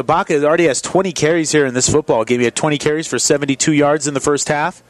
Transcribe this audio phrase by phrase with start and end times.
[0.00, 2.40] Sabaca already has 20 carries here in this football game.
[2.40, 4.82] He had 20 carries for 72 yards in the first half.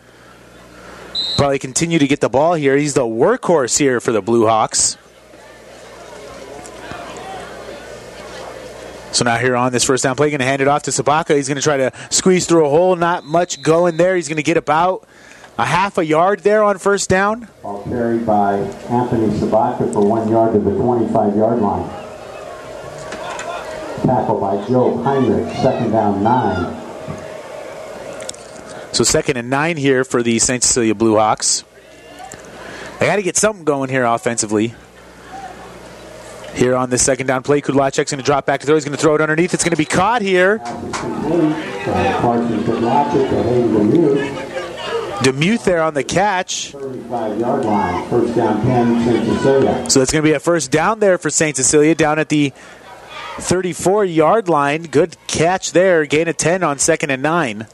[1.37, 2.77] Probably continue to get the ball here.
[2.77, 4.97] He's the workhorse here for the Blue Hawks.
[9.13, 11.35] So now here on this first down play, going to hand it off to Sabaca.
[11.35, 12.95] He's going to try to squeeze through a hole.
[12.95, 14.15] Not much going there.
[14.15, 15.09] He's going to get about
[15.59, 17.49] a half a yard there on first down.
[17.63, 22.00] Ball carried by Anthony Sabaka for one yard to the 25-yard line.
[24.03, 26.77] Tackle by Joe Heinrich, second down nine.
[28.93, 30.63] So second and nine here for the St.
[30.63, 31.65] Cecilia Blue Hawks.
[32.99, 34.75] They got to get something going here offensively.
[36.55, 38.75] Here on this second down play, Kudlacek's going to drop back to throw.
[38.75, 39.55] He's going to throw it underneath.
[39.55, 40.59] It's going to be caught here.
[40.59, 41.55] Carson
[42.65, 44.51] Kudlacek to Hayden
[45.23, 46.73] Demuth, there on the catch.
[46.73, 48.09] 35-yard line.
[48.09, 49.27] First down 10, St.
[49.27, 49.91] Cecilia.
[49.91, 51.55] So it's going to be a first down there for St.
[51.55, 52.53] Cecilia down at the
[53.39, 54.83] 34 yard line.
[54.85, 56.05] Good catch there.
[56.07, 57.67] Gain of 10 on second and nine.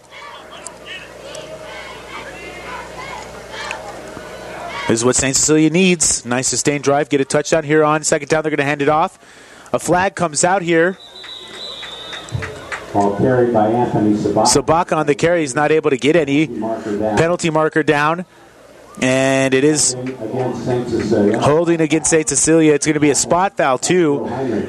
[4.89, 5.35] This is what St.
[5.35, 6.25] Cecilia needs.
[6.25, 7.09] Nice sustained drive.
[7.09, 8.45] Get a touchdown here on second down.
[8.45, 9.19] They're going to hand it off.
[9.73, 10.97] A flag comes out here.
[12.93, 14.47] Ball carried by Anthony Sabaca.
[14.47, 15.41] Sabaka on the carry.
[15.41, 16.47] He's not able to get any.
[16.47, 17.19] Marker down.
[17.19, 18.27] Penalty marker down.
[19.03, 22.29] And it is holding against St.
[22.29, 22.73] Cecilia.
[22.73, 24.25] It's going to be a spot foul, too.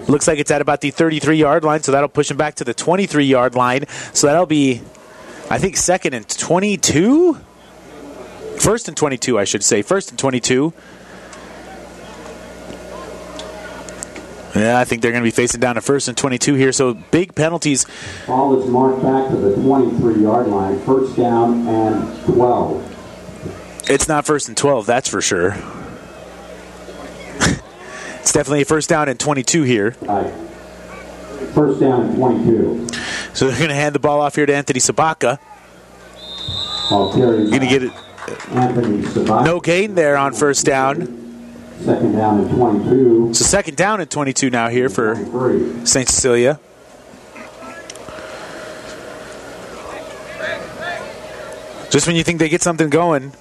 [0.07, 2.63] Looks like it's at about the 33 yard line, so that'll push him back to
[2.65, 3.85] the 23 yard line.
[4.13, 4.81] So that'll be,
[5.49, 7.37] I think, second and 22?
[8.59, 9.81] First and 22, I should say.
[9.81, 10.73] First and 22.
[14.55, 16.71] Yeah, I think they're going to be facing down to first and 22 here.
[16.71, 17.85] So big penalties.
[18.25, 20.79] Ball is marked back to the 23-yard line.
[20.79, 22.96] First down and 12.
[23.89, 25.51] It's not first and 12, that's for sure.
[28.19, 29.95] it's definitely first down and 22 here.
[30.01, 30.33] Right.
[31.53, 32.87] First down and 22.
[33.33, 35.39] So they're going to hand the ball off here to Anthony Sabaka.
[36.89, 37.93] Going to get it.
[38.49, 39.45] Anthony Sabaca.
[39.45, 41.25] No gain there on first down.
[41.79, 43.33] Second down and 22.
[43.33, 45.15] So second down and 22 now here for
[45.85, 46.09] St.
[46.09, 46.59] Cecilia.
[51.89, 53.31] Just when you think they get something going,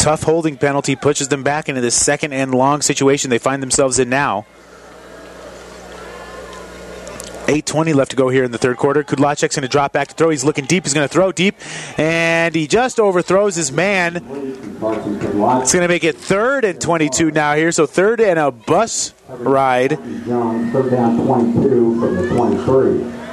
[0.00, 3.98] tough holding penalty pushes them back into this second and long situation they find themselves
[3.98, 4.46] in now.
[7.46, 9.02] 8.20 left to go here in the third quarter.
[9.02, 10.30] Kudlacek's going to drop back to throw.
[10.30, 10.84] He's looking deep.
[10.84, 11.56] He's going to throw deep.
[11.98, 14.16] And he just overthrows his man.
[14.16, 17.72] It's going to make it third and 22 now here.
[17.72, 19.98] So third and a bus ride.
[19.98, 23.29] Third down 22 from the 23.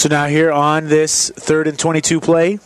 [0.00, 2.58] So now here on this third and 22 play.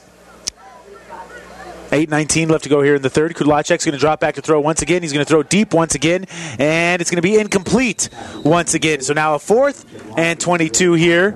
[1.90, 3.34] 8.19 left to go here in the third.
[3.34, 5.02] Kudlacek's going to drop back to throw once again.
[5.02, 6.26] He's going to throw deep once again,
[6.60, 8.08] and it's going to be incomplete
[8.44, 9.00] once again.
[9.00, 9.84] So now a fourth
[10.16, 11.32] and 22 here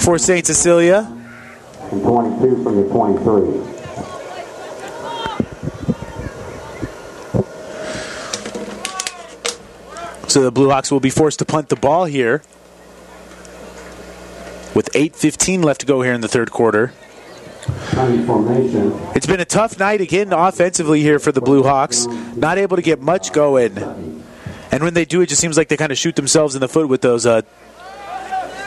[0.00, 0.44] for St.
[0.44, 1.10] Cecilia.
[1.90, 3.24] And 22 from the 23.
[10.28, 12.42] So the Blue Hawks will be forced to punt the ball here
[14.74, 16.92] with 8.15 left to go here in the third quarter.
[19.14, 22.06] It's been a tough night again offensively here for the Blue Hawks.
[22.36, 23.76] Not able to get much going.
[24.72, 26.68] And when they do, it just seems like they kind of shoot themselves in the
[26.68, 27.42] foot with those uh,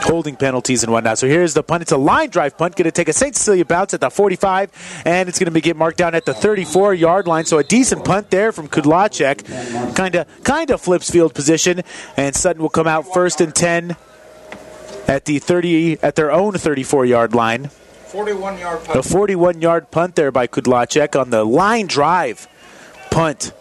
[0.03, 1.17] holding penalties and whatnot.
[1.17, 1.81] So here's the punt.
[1.81, 2.75] It's a line drive punt.
[2.75, 3.35] Going to take a St.
[3.35, 6.33] Cecilia bounce at the 45, and it's going to be get marked down at the
[6.33, 7.45] 34 yard line.
[7.45, 9.95] So a decent punt there from Kudlacek.
[9.95, 11.81] Kind of kind of flips field position,
[12.17, 13.95] and Sutton will come out first and 10
[15.07, 17.69] at the 30 at their own 34 yard line.
[18.07, 19.05] 41 yard A punt.
[19.05, 22.47] 41 yard punt there by Kudlacek on the line drive
[23.09, 23.51] punt.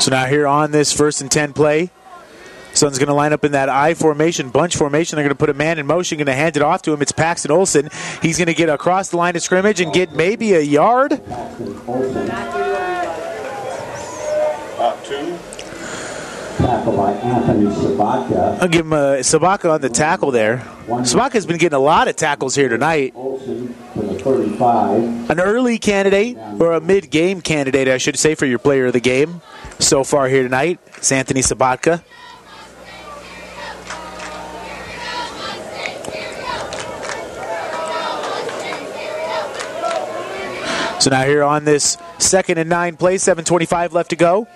[0.00, 1.90] So now here on this first and 10 play,
[2.82, 5.14] Sutton's going to line up in that I formation, bunch formation.
[5.14, 7.00] They're going to put a man in motion, going to hand it off to him.
[7.00, 7.90] It's Paxton Olson.
[8.20, 11.12] He's going to get across the line of scrimmage and get maybe a yard.
[11.12, 11.22] About
[15.04, 15.38] two.
[16.58, 18.60] Tackle by Anthony Sabatka.
[18.60, 20.56] I'll give him a Sabaka on the tackle there.
[20.88, 23.12] Sabaka's been getting a lot of tackles here tonight.
[23.14, 25.30] Olson to the 35.
[25.30, 28.92] An early candidate, or a mid game candidate, I should say, for your player of
[28.92, 29.40] the game
[29.78, 30.80] so far here tonight.
[30.96, 32.02] It's Anthony Sabatka.
[41.02, 44.46] So now here on this second and nine play, 7.25 left to go.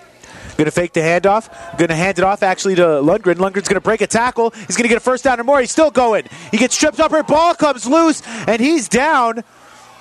[0.55, 1.49] Going to fake the handoff.
[1.77, 3.35] Going to hand it off actually to Lundgren.
[3.35, 4.51] Lundgren's going to break a tackle.
[4.51, 5.59] He's going to get a first down or more.
[5.59, 6.23] He's still going.
[6.51, 7.11] He gets tripped up.
[7.11, 9.43] Her ball comes loose, and he's down.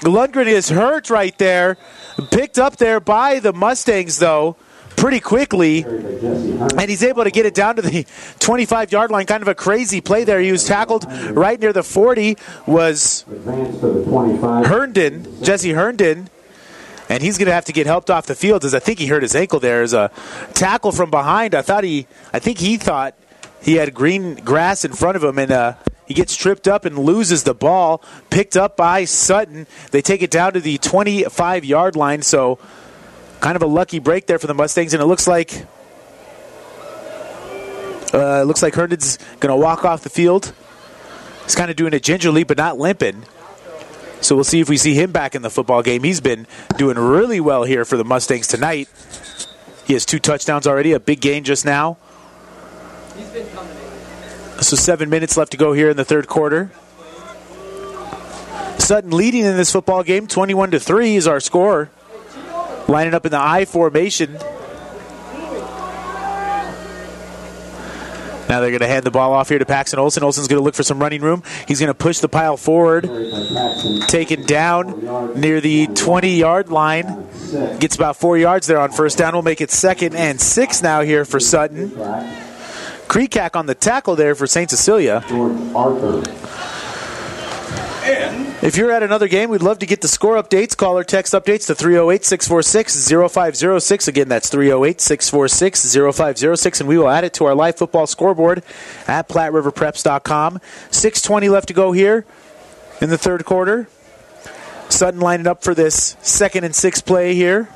[0.03, 1.79] Lundgren is hurt right there.
[2.31, 4.55] Picked up there by the Mustangs, though,
[4.95, 5.83] pretty quickly.
[5.83, 8.07] And he's able to get it down to the
[8.39, 9.27] 25 yard line.
[9.27, 10.39] Kind of a crazy play there.
[10.39, 12.37] He was tackled right near the 40,
[12.69, 14.67] was Advance to the 25.
[14.67, 16.31] Herndon, Jesse Herndon,
[17.09, 19.07] and he's going to have to get helped off the field as I think he
[19.07, 19.83] hurt his ankle there.
[19.83, 20.11] As a
[20.55, 23.15] tackle from behind, I thought he, I think he thought
[23.63, 25.75] he had green grass in front of him, and uh,
[26.07, 28.03] he gets tripped up and loses the ball.
[28.31, 29.67] Picked up by Sutton.
[29.91, 32.23] They take it down to the 25 yard line.
[32.23, 32.59] So,
[33.41, 35.67] kind of a lucky break there for the Mustangs, and it looks like.
[38.15, 40.55] Uh, it looks like Herndon's going to walk off the field.
[41.43, 43.25] He's kind of doing it gingerly, but not limping.
[44.21, 46.03] So we'll see if we see him back in the football game.
[46.03, 46.47] He's been
[46.77, 48.89] doing really well here for the Mustangs tonight.
[49.87, 51.99] He has two touchdowns already, a big gain just now.
[54.61, 56.71] So seven minutes left to go here in the third quarter.
[58.79, 61.91] Sutton leading in this football game, 21 to 3 is our score.
[62.89, 64.39] Lining up in the I formation.
[68.49, 70.23] Now they're going to hand the ball off here to Paxton Olson.
[70.23, 71.43] Olson's going to look for some running room.
[71.67, 73.05] He's going to push the pile forward.
[74.09, 77.27] Taken down near the 20 yard line.
[77.79, 79.33] Gets about four yards there on first down.
[79.33, 81.91] We'll make it second and six now here for Sutton.
[83.09, 84.69] Creekack on the tackle there for St.
[84.71, 85.23] Cecilia.
[88.63, 90.75] If you're at another game, we'd love to get the score updates.
[90.75, 94.09] Call or text updates to 308 646 0506.
[94.09, 98.63] Again, that's 308 646 0506, and we will add it to our live football scoreboard
[99.07, 100.59] at PlatteRiverPreps.com.
[100.91, 102.25] 6.20 left to go here
[103.03, 103.89] in the third quarter.
[104.89, 107.69] Sutton lining up for this second and six play here.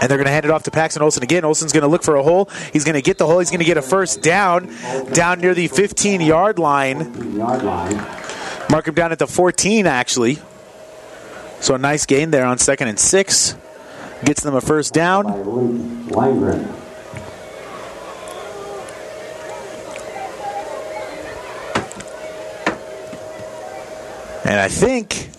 [0.00, 1.44] And they're going to hand it off to Paxton Olson again.
[1.44, 2.48] Olson's going to look for a hole.
[2.72, 3.40] He's going to get the hole.
[3.40, 4.72] He's going to get a first down
[5.12, 7.36] down near the 15 yard line.
[8.70, 10.38] Mark him down at the 14, actually.
[11.60, 13.56] So a nice gain there on second and six.
[14.24, 15.26] Gets them a first down.
[24.44, 25.30] And I think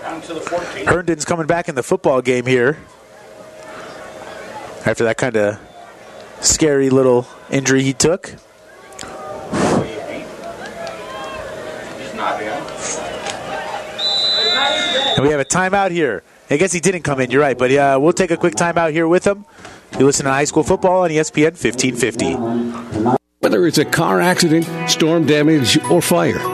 [0.00, 0.86] down to the 14.
[0.86, 2.78] Herndon's coming back in the football game here.
[4.86, 5.58] After that kind of
[6.40, 8.34] scary little injury he took.
[15.16, 16.22] And we have a timeout here.
[16.50, 17.56] I guess he didn't come in, you're right.
[17.56, 19.46] But yeah, we'll take a quick timeout here with him.
[19.98, 23.18] You listen to high school football on ESPN 1550.
[23.38, 26.53] Whether it's a car accident, storm damage, or fire.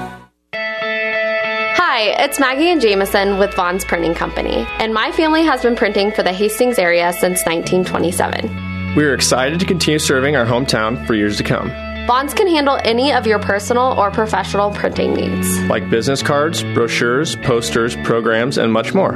[2.01, 6.11] Hi, it's Maggie and Jameson with Vaughn's Printing Company, and my family has been printing
[6.11, 8.95] for the Hastings area since 1927.
[8.95, 11.69] We are excited to continue serving our hometown for years to come,
[12.07, 15.61] Vaughn's can handle any of your personal or professional printing needs.
[15.65, 19.11] like business cards, brochures, posters, programs, and much more.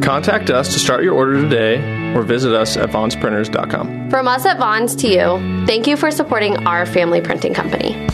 [0.00, 4.10] Contact us to start your order today or visit us at vaughnsprinters.com.
[4.10, 8.06] From us at Vaughn's to you, thank you for supporting our family printing company.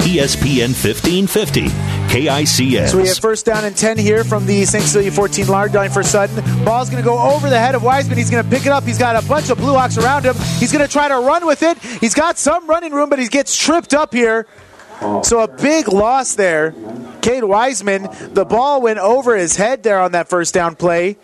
[0.00, 2.88] ESPN 1550, KICS.
[2.88, 4.82] So we have first down and 10 here from the St.
[4.82, 6.42] Cecilia 14 yard line for Sutton.
[6.64, 8.18] Ball's going to go over the head of Wiseman.
[8.18, 8.82] He's going to pick it up.
[8.82, 10.34] He's got a bunch of Blue Hawks around him.
[10.58, 11.78] He's going to try to run with it.
[11.78, 14.48] He's got some running room, but he gets tripped up here.
[15.22, 16.74] So a big loss there.
[17.22, 21.16] Cade Wiseman, the ball went over his head there on that first down play,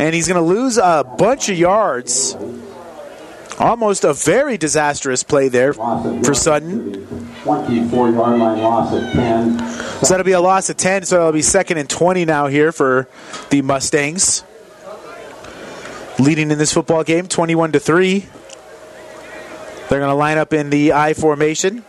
[0.00, 2.36] and he's going to lose a bunch of yards.
[3.58, 7.06] Almost a very disastrous play there for Sutton.
[7.42, 9.58] 24 yard line loss of 10.
[9.58, 12.72] So that'll be a loss of 10, so it'll be second and 20 now here
[12.72, 13.08] for
[13.50, 14.42] the Mustangs.
[16.18, 18.26] Leading in this football game, 21 to 3.
[19.88, 21.84] They're going to line up in the I formation.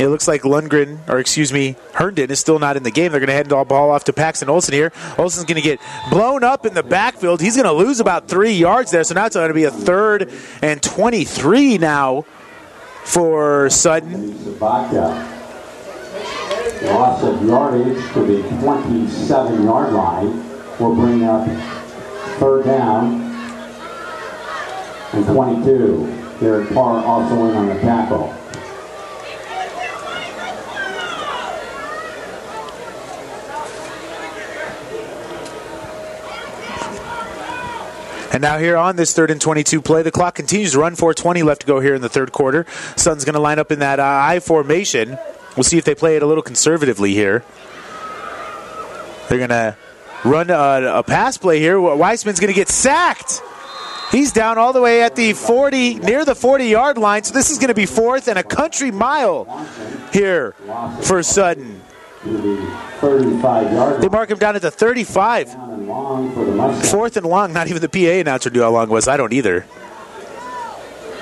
[0.00, 3.12] It looks like Lundgren, or excuse me, Herndon is still not in the game.
[3.12, 4.92] They're going to hand the ball off to Paxton Olson here.
[5.18, 5.78] Olson's going to get
[6.08, 7.42] blown up in the backfield.
[7.42, 9.70] He's going to lose about three yards there, so now it's going to be a
[9.70, 12.22] third and 23 now
[13.04, 14.58] for Sutton.
[16.82, 20.28] Loss of yardage to the 27 yard line
[20.78, 21.46] will bring up
[22.38, 23.20] third down
[25.12, 26.38] and 22.
[26.40, 28.39] Derek Parr also in on the tackle.
[38.32, 40.94] And now here on this third and 22 play, the clock continues to run.
[40.94, 42.64] 4:20 left to go here in the third quarter.
[42.96, 45.18] Sutton's going to line up in that uh, I formation.
[45.56, 47.42] We'll see if they play it a little conservatively here.
[49.28, 49.76] They're going to
[50.24, 51.80] run a, a pass play here.
[51.80, 53.42] Wiseman's going to get sacked.
[54.10, 57.22] He's down all the way at the 40, near the 40 yard line.
[57.22, 59.44] So this is going to be fourth and a country mile
[60.12, 60.52] here
[61.02, 61.80] for Sutton.
[62.22, 62.66] To the
[63.00, 65.54] 35 yard They mark him down at the 35.
[65.54, 66.90] and long for the Mustangs.
[66.90, 67.52] Fourth and long.
[67.54, 69.08] Not even the PA announcer knew how long it was.
[69.08, 69.64] I don't either.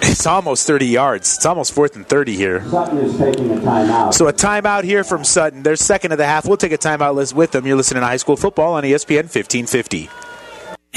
[0.02, 1.36] It's almost 30 yards.
[1.36, 2.64] It's almost fourth and 30 here.
[2.68, 4.14] Sutton is taking a timeout.
[4.14, 5.62] So a timeout here from Sutton.
[5.62, 6.46] They're second of the half.
[6.46, 7.64] We'll take a timeout list with them.
[7.66, 10.10] You're listening to high school football on ESPN 1550.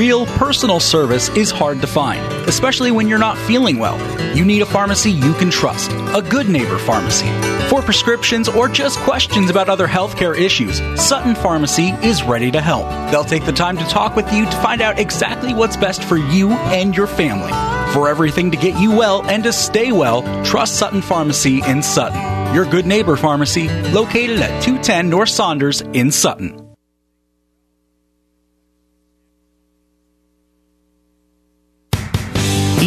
[0.00, 3.98] Real personal service is hard to find, especially when you're not feeling well.
[4.34, 7.26] You need a pharmacy you can trust, a good neighbor pharmacy.
[7.68, 12.88] For prescriptions or just questions about other healthcare issues, Sutton Pharmacy is ready to help.
[13.10, 16.16] They'll take the time to talk with you to find out exactly what's best for
[16.16, 17.52] you and your family.
[17.92, 22.54] For everything to get you well and to stay well, trust Sutton Pharmacy in Sutton.
[22.54, 26.69] Your good neighbor pharmacy, located at 210 North Saunders in Sutton.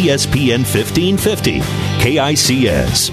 [0.04, 1.60] ESPN 1550,
[2.02, 3.10] KICS.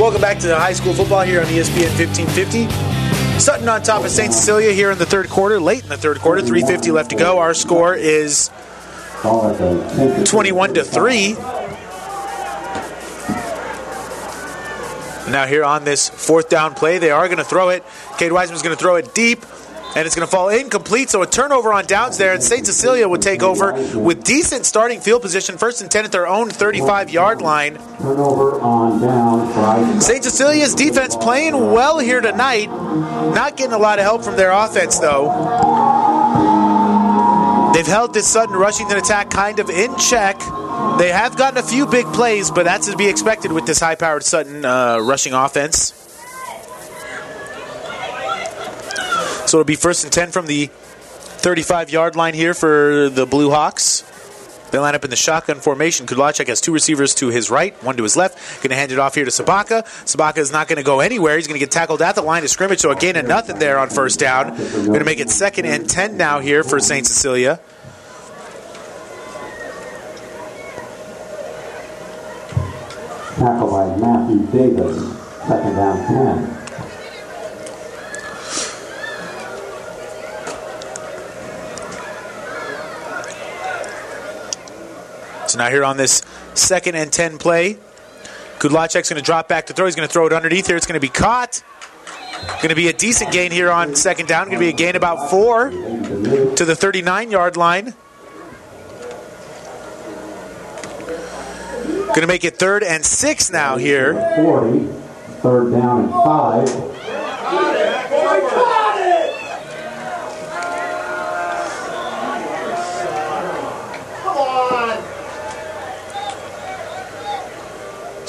[0.00, 3.38] Welcome back to the high school football here on ESPN 1550.
[3.38, 4.32] Sutton on top of St.
[4.32, 7.38] Cecilia here in the third quarter, late in the third quarter, 350 left to go.
[7.38, 8.50] Our score is
[9.18, 11.32] Call it the 21 to 3.
[15.30, 17.84] Now here on this fourth down play, they are going to throw it.
[18.18, 19.44] Cade Wiseman's going to throw it deep,
[19.96, 21.08] and it's going to fall incomplete.
[21.08, 22.66] So a turnover on downs there, and St.
[22.66, 26.50] Cecilia would take over with decent starting field position, first and 10 at their own
[26.50, 27.78] 35-yard line.
[27.98, 30.22] turnover on down St.
[30.22, 32.66] Cecilia's defense playing well here tonight.
[32.66, 35.32] Not getting a lot of help from their offense, though.
[37.72, 40.38] They've held this Sutton rushing attack kind of in check.
[40.98, 43.94] They have gotten a few big plays, but that's to be expected with this high
[43.94, 45.92] powered Sutton uh, rushing offense.
[49.56, 53.48] So it'll be first and 10 from the 35 yard line here for the Blue
[53.48, 54.02] Hawks.
[54.70, 56.04] They line up in the shotgun formation.
[56.06, 58.36] Kudlacek has two receivers to his right, one to his left.
[58.56, 59.84] Going to hand it off here to Sabaka.
[60.04, 61.36] Sabaka is not going to go anywhere.
[61.36, 63.58] He's going to get tackled at the line of scrimmage, so a gain of nothing
[63.58, 64.58] there on first down.
[64.58, 67.06] Going to make it second and 10 now here for St.
[67.06, 67.58] Cecilia.
[73.38, 75.16] tackle by Matthew Davis,
[75.48, 75.96] second down
[76.46, 76.65] 10.
[85.56, 86.22] So now here on this
[86.52, 87.78] second and 10 play,
[88.58, 89.86] Kudlacek's going to drop back to throw.
[89.86, 90.76] He's going to throw it underneath here.
[90.76, 91.62] It's going to be caught.
[92.56, 94.48] Going to be a decent gain here on second down.
[94.48, 97.94] Going to be a gain about four to the 39 yard line.
[102.08, 104.12] Going to make it third and six now here.
[104.36, 104.80] 40,
[105.40, 106.95] third down and 5.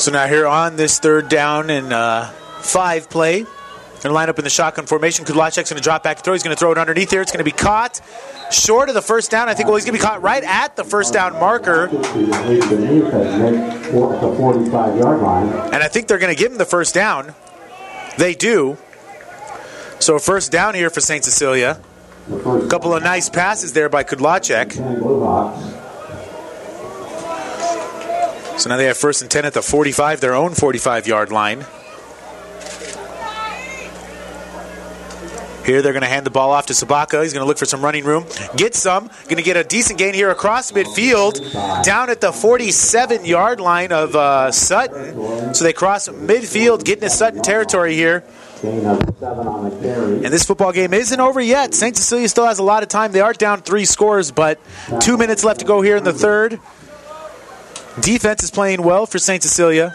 [0.07, 2.27] So now here on this third down and uh,
[2.61, 3.49] five play, going
[4.03, 5.25] to line up in the shotgun formation.
[5.25, 6.31] Kudlacek's going to drop back throw.
[6.31, 7.21] He's going to throw it underneath here.
[7.21, 7.99] It's going to be caught
[8.49, 9.49] short of the first down.
[9.49, 9.67] I think.
[9.67, 13.41] Well, he's going to be caught right at the first down marker, He's beneath at
[13.51, 15.49] mid- for- the 45 yard line.
[15.73, 17.35] and I think they're going to give him the first down.
[18.17, 18.77] They do.
[19.99, 21.25] So first down here for St.
[21.25, 21.81] Cecilia.
[22.31, 25.76] A couple of nice passes there by Kudlacek.
[28.57, 28.63] 10 Blue Hawks.
[28.63, 31.65] So now they have first and 10 at the 45, their own 45 yard line.
[35.65, 37.23] Here they're going to hand the ball off to Sabaka.
[37.23, 38.25] He's going to look for some running room.
[38.55, 39.09] Get some.
[39.25, 41.83] Going to get a decent gain here across midfield.
[41.83, 45.53] Down at the 47 yard line of uh, Sutton.
[45.53, 48.23] So they cross midfield, getting to Sutton territory here.
[48.63, 51.73] And this football game isn't over yet.
[51.73, 51.97] St.
[51.97, 53.11] Cecilia still has a lot of time.
[53.11, 54.61] They are down three scores, but
[55.01, 56.61] two minutes left to go here in the third.
[58.01, 59.41] Defense is playing well for St.
[59.41, 59.93] Cecilia.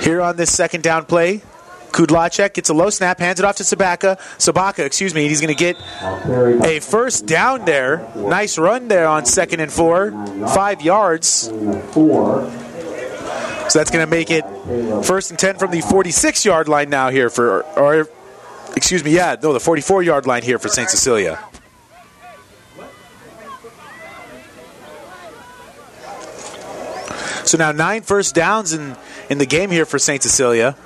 [0.00, 1.42] Here on this second down play,
[1.90, 4.18] Kudlacek gets a low snap, hands it off to Sabaka.
[4.38, 5.76] Sabaka, excuse me, he's going to get
[6.64, 8.06] a first down there.
[8.16, 10.10] Nice run there on second and four,
[10.48, 11.28] five yards.
[13.68, 14.44] So that's going to make it
[15.04, 18.08] first and 10 from the 46 yard line now here for, or,
[18.76, 20.90] excuse me, yeah, no, the 44 yard line here for St.
[20.90, 21.38] Cecilia.
[27.44, 28.96] So now nine first downs in,
[29.28, 30.22] in the game here for St.
[30.22, 30.76] Cecilia.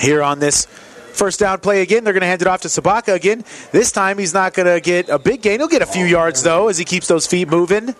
[0.00, 3.14] Here on this first down play again, they're going to hand it off to Sabaka
[3.14, 3.44] again.
[3.72, 5.60] This time he's not going to get a big gain.
[5.60, 7.94] He'll get a few yards though as he keeps those feet moving.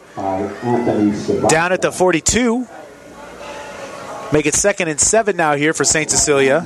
[1.48, 2.66] Down at the 42.
[4.32, 6.10] Make it second and seven now here for St.
[6.10, 6.64] Cecilia.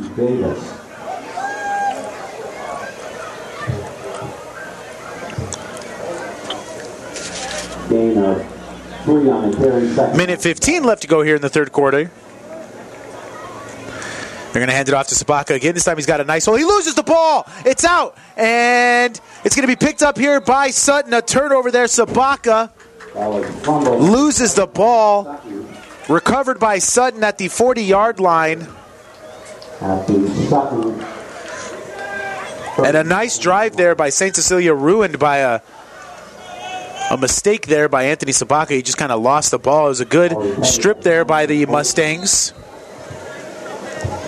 [7.88, 8.61] Gain of
[9.04, 9.88] three on the carry.
[9.88, 10.16] Second.
[10.16, 12.10] Minute 15 left to go here in the third quarter.
[14.52, 15.72] They're going to hand it off to Sabaka again.
[15.72, 16.56] This time he's got a nice hole.
[16.56, 17.46] He loses the ball.
[17.64, 18.18] It's out.
[18.36, 21.14] And it's going to be picked up here by Sutton.
[21.14, 21.86] A turnover there.
[21.86, 22.70] Sabaka
[23.14, 24.02] That was fumbled.
[24.02, 25.40] loses the ball.
[26.08, 28.66] Recovered by Sutton at the 40 yard line.
[32.84, 34.34] And a nice drive there by St.
[34.34, 35.60] Cecilia, ruined by a
[37.12, 38.70] a mistake there by Anthony Sabaka.
[38.70, 39.84] He just kind of lost the ball.
[39.86, 42.52] It was a good strip there by the Mustangs.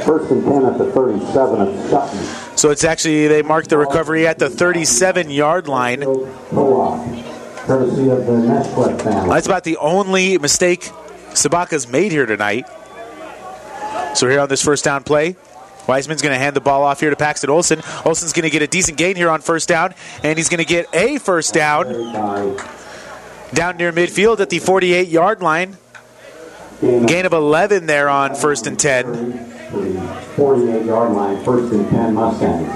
[0.05, 2.59] First and 10 at the 37 of Sutton.
[2.59, 6.03] So it's actually, they marked the recovery at the 37 yard line.
[6.03, 9.31] Courtesy of the Nesquik family.
[9.31, 10.83] That's about the only mistake
[11.31, 12.67] Sabaka's made here tonight.
[14.15, 15.37] So here on this first down play,
[15.87, 17.81] Wiseman's going to hand the ball off here to Paxton Olson.
[18.05, 20.65] Olson's going to get a decent gain here on first down, and he's going to
[20.65, 21.85] get a first down
[23.53, 25.77] down near midfield at the 48 yard line.
[26.81, 29.39] gain of 11 there on first and 10.
[30.37, 31.43] 48 yard line.
[31.45, 32.69] First and 10 Mustangs.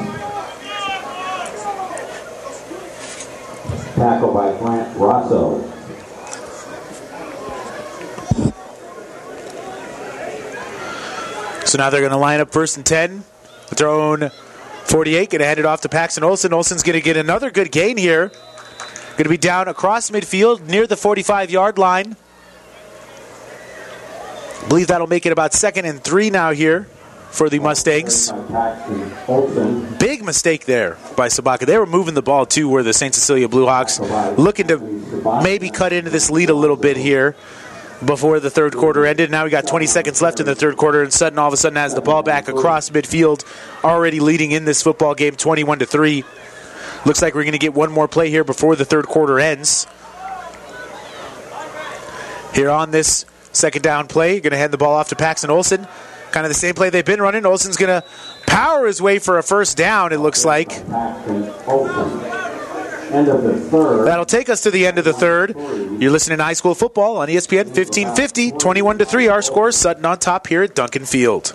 [3.94, 5.77] Tackle by Clint Rosso.
[11.68, 13.16] So now they're going to line up first and 10.
[13.68, 14.30] with Their own
[14.84, 16.54] 48, going to hand it off to Paxton Olson.
[16.54, 18.28] Olson's going to get another good gain here.
[19.18, 22.16] Going to be down across midfield near the 45 yard line.
[24.62, 26.84] I believe that'll make it about second and three now here
[27.30, 28.32] for the Mustangs.
[29.98, 31.66] Big mistake there by Sabaka.
[31.66, 33.14] They were moving the ball too, where the St.
[33.14, 34.00] Cecilia Blue Hawks
[34.38, 34.78] looking to
[35.42, 37.36] maybe cut into this lead a little bit here
[38.04, 39.30] before the third quarter ended.
[39.30, 41.56] Now we got 20 seconds left in the third quarter, and Sutton all of a
[41.56, 43.44] sudden has the ball back across midfield,
[43.84, 46.24] already leading in this football game 21 to 3.
[47.04, 49.86] Looks like we're going to get one more play here before the third quarter ends.
[52.54, 55.86] Here on this second down play, going to hand the ball off to Paxton Olson.
[56.30, 57.46] Kind of the same play they've been running.
[57.46, 58.06] Olson's going to
[58.46, 60.70] power his way for a first down, it looks like.
[64.04, 65.56] That'll take us to the end of the third.
[66.00, 69.28] You're listening to high school football on ESPN 1550, 21 to 3.
[69.28, 71.54] Our score Sutton on top here at Duncan Field.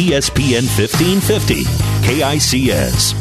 [0.00, 1.64] ESPN 1550,
[2.08, 3.12] KICS.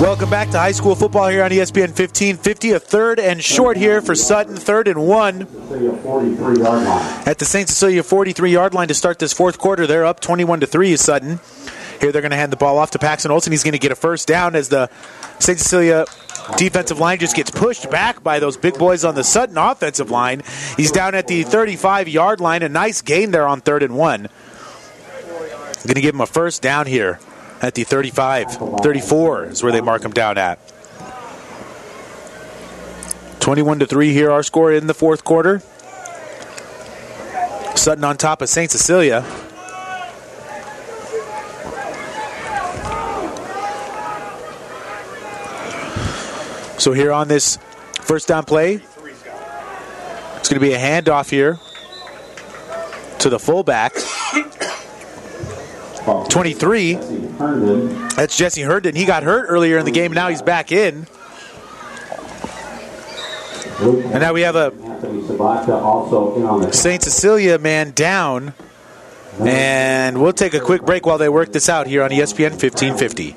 [0.00, 2.70] Welcome back to high school football here on ESPN 1550.
[2.70, 7.28] A third and short here for Sutton, third and one See a 43 yard line.
[7.28, 7.68] at the St.
[7.68, 9.88] Cecilia 43 yard line to start this fourth quarter.
[9.88, 11.40] They're up 21 to 3 is Sutton.
[12.00, 13.52] Here they're going to hand the ball off to Paxton Olson.
[13.52, 14.88] He's going to get a first down as the
[15.40, 15.58] St.
[15.58, 16.04] Cecilia
[16.56, 20.42] defensive line just gets pushed back by those big boys on the Sutton offensive line.
[20.76, 22.62] He's down at the 35 yard line.
[22.62, 24.28] A nice gain there on third and one.
[25.84, 27.18] Going to give him a first down here
[27.60, 28.52] at the 35.
[28.82, 30.58] 34 is where they mark him down at.
[33.40, 35.60] 21 to 3 here, our score in the fourth quarter.
[37.74, 38.70] Sutton on top of St.
[38.70, 39.24] Cecilia.
[46.82, 47.58] So here on this
[48.00, 51.60] first down play, it's going to be a handoff here
[53.20, 53.92] to the fullback.
[56.28, 56.94] 23.
[58.16, 58.96] That's Jesse Herndon.
[58.96, 60.12] He got hurt earlier in the game.
[60.12, 61.06] Now he's back in.
[63.78, 64.72] And now we have a
[66.72, 67.00] St.
[67.00, 68.54] Cecilia man down.
[69.38, 73.36] And we'll take a quick break while they work this out here on ESPN 1550.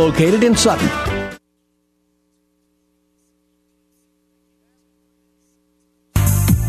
[0.01, 0.89] located in Sutton.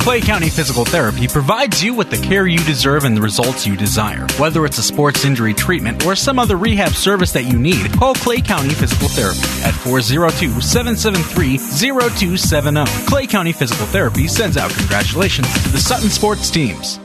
[0.00, 3.76] Clay County Physical Therapy provides you with the care you deserve and the results you
[3.76, 4.26] desire.
[4.36, 8.14] Whether it's a sports injury treatment or some other rehab service that you need, call
[8.16, 13.06] Clay County Physical Therapy at 402 773 0270.
[13.06, 16.98] Clay County Physical Therapy sends out congratulations to the Sutton sports teams.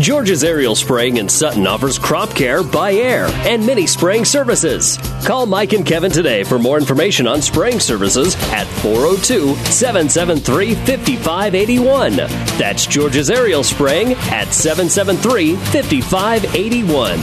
[0.00, 4.98] George's Aerial Spraying in Sutton offers crop care by air and mini spraying services.
[5.24, 12.16] Call Mike and Kevin today for more information on spraying services at 402 773 5581.
[12.58, 17.18] That's George's Aerial Spraying at 773 5581.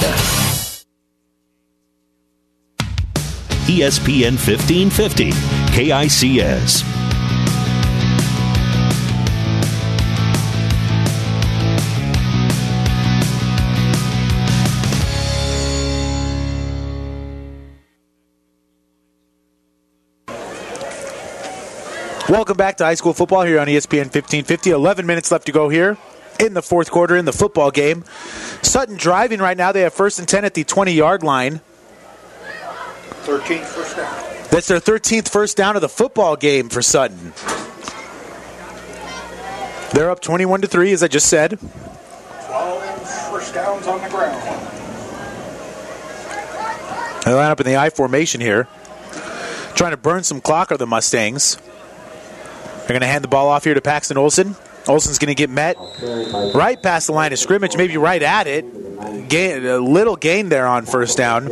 [3.66, 5.32] ESPN 1550,
[5.72, 7.03] KICS.
[22.30, 24.70] Welcome back to high school football here on ESPN 1550.
[24.70, 25.98] 11 minutes left to go here
[26.40, 28.06] in the fourth quarter in the football game.
[28.62, 29.74] Sutton driving right now.
[29.74, 31.60] They have first and 10 at the 20 yard line.
[33.24, 34.50] 13th first down.
[34.52, 37.34] That's their 13th first down of the football game for Sutton.
[39.94, 41.60] They're up 21 to 3, as I just said.
[41.60, 44.42] 12 first downs on the ground.
[47.26, 48.70] They line up in the I formation here.
[49.76, 51.58] Trying to burn some clock are the Mustangs.
[52.84, 54.56] They're going to hand the ball off here to Paxton Olson.
[54.88, 55.78] Olson's going to get met
[56.54, 59.30] right past the line of scrimmage, maybe right at it.
[59.30, 61.48] Gain, a little gain there on first down.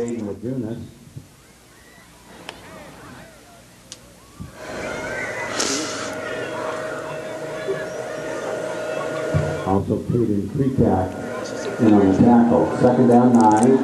[9.66, 12.76] Also Peyton Kreekak in on the tackle.
[12.78, 13.78] Second down nine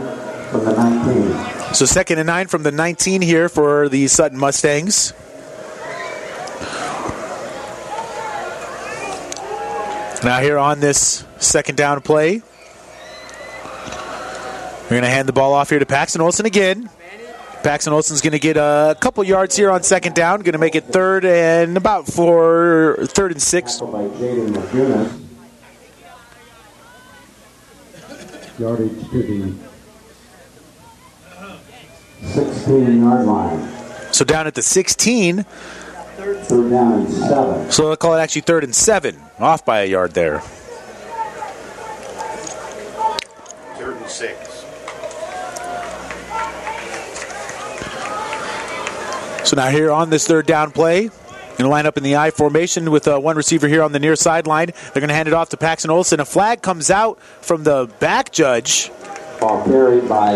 [0.51, 1.75] from the 19.
[1.75, 5.15] So second and nine from the 19 here for the Sutton Mustangs.
[10.25, 12.43] Now here on this second down play,
[14.83, 16.91] we're going to hand the ball off here to Paxton Olson again.
[17.63, 20.41] Paxton Olson's going to get a couple yards here on second down.
[20.41, 23.79] Going to make it third and about four, third and six.
[23.81, 25.25] By Jaden McGinnis.
[28.59, 29.55] Yardage to the
[32.23, 34.13] 16 yard line.
[34.13, 35.47] So down at the 16.
[36.49, 37.71] Third down and seven.
[37.71, 40.41] So they'll call it actually third and seven, off by a yard there.
[43.77, 44.65] Third and six.
[49.49, 51.15] So now here on this third down play, going
[51.59, 54.15] to line up in the I formation with uh, one receiver here on the near
[54.15, 54.69] sideline.
[54.93, 56.21] They're going to hand it off to Paxton Olson.
[56.21, 58.91] A flag comes out from the back judge.
[59.41, 60.35] Ball carried by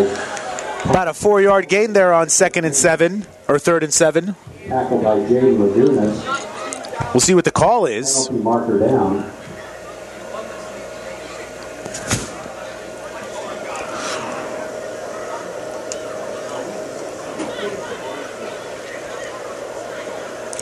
[0.84, 4.34] About a four-yard gain there on second and seven or third and seven.
[4.72, 7.12] Tackle by Jaden McGinnis.
[7.12, 8.30] We'll see what the call is.
[8.30, 9.30] Marker down.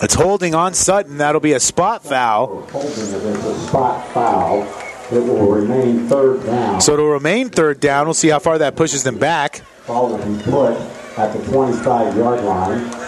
[0.02, 1.18] It's holding on Sutton.
[1.18, 2.62] That'll be a spot foul.
[2.72, 4.62] Holding it as a spot foul.
[5.12, 6.80] It will remain third down.
[6.80, 8.06] So it'll remain third down.
[8.06, 9.62] We'll see how far that pushes them back.
[9.86, 10.72] Ball will be put
[11.16, 12.99] at the 25 yard line.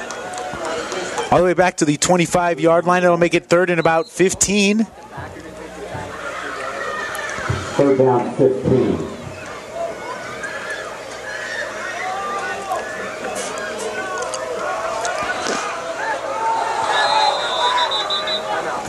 [1.33, 3.05] All the way back to the 25 yard line.
[3.05, 4.85] It'll make it third and about 15.
[7.75, 9.13] Third down 15.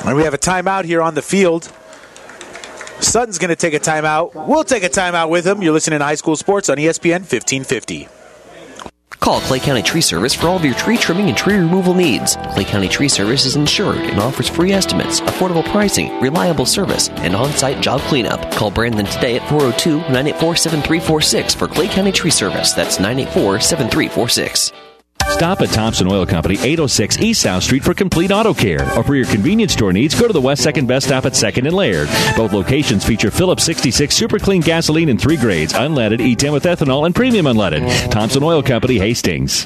[0.06, 1.72] And we have a timeout here on the field.
[3.00, 4.34] Sutton's going to take a timeout.
[4.50, 5.62] We'll take a timeout with him.
[5.62, 8.10] You're listening to High School Sports on ESPN 1550.
[9.24, 12.36] Call Clay County Tree Service for all of your tree trimming and tree removal needs.
[12.36, 17.34] Clay County Tree Service is insured and offers free estimates, affordable pricing, reliable service, and
[17.34, 18.52] on site job cleanup.
[18.52, 22.74] Call Brandon today at 402 984 7346 for Clay County Tree Service.
[22.74, 24.74] That's 984 7346.
[25.34, 28.84] Stop at Thompson Oil Company, 806 East South Street for complete auto care.
[28.96, 31.68] Or for your convenience store needs, go to the West Second Best Stop at 2nd
[31.68, 32.08] and Laird.
[32.38, 37.06] Both locations feature Phillips 66 Super Clean gasoline in three grades unleaded, E10 with ethanol,
[37.06, 38.12] and premium unleaded.
[38.12, 39.66] Thompson Oil Company, Hastings.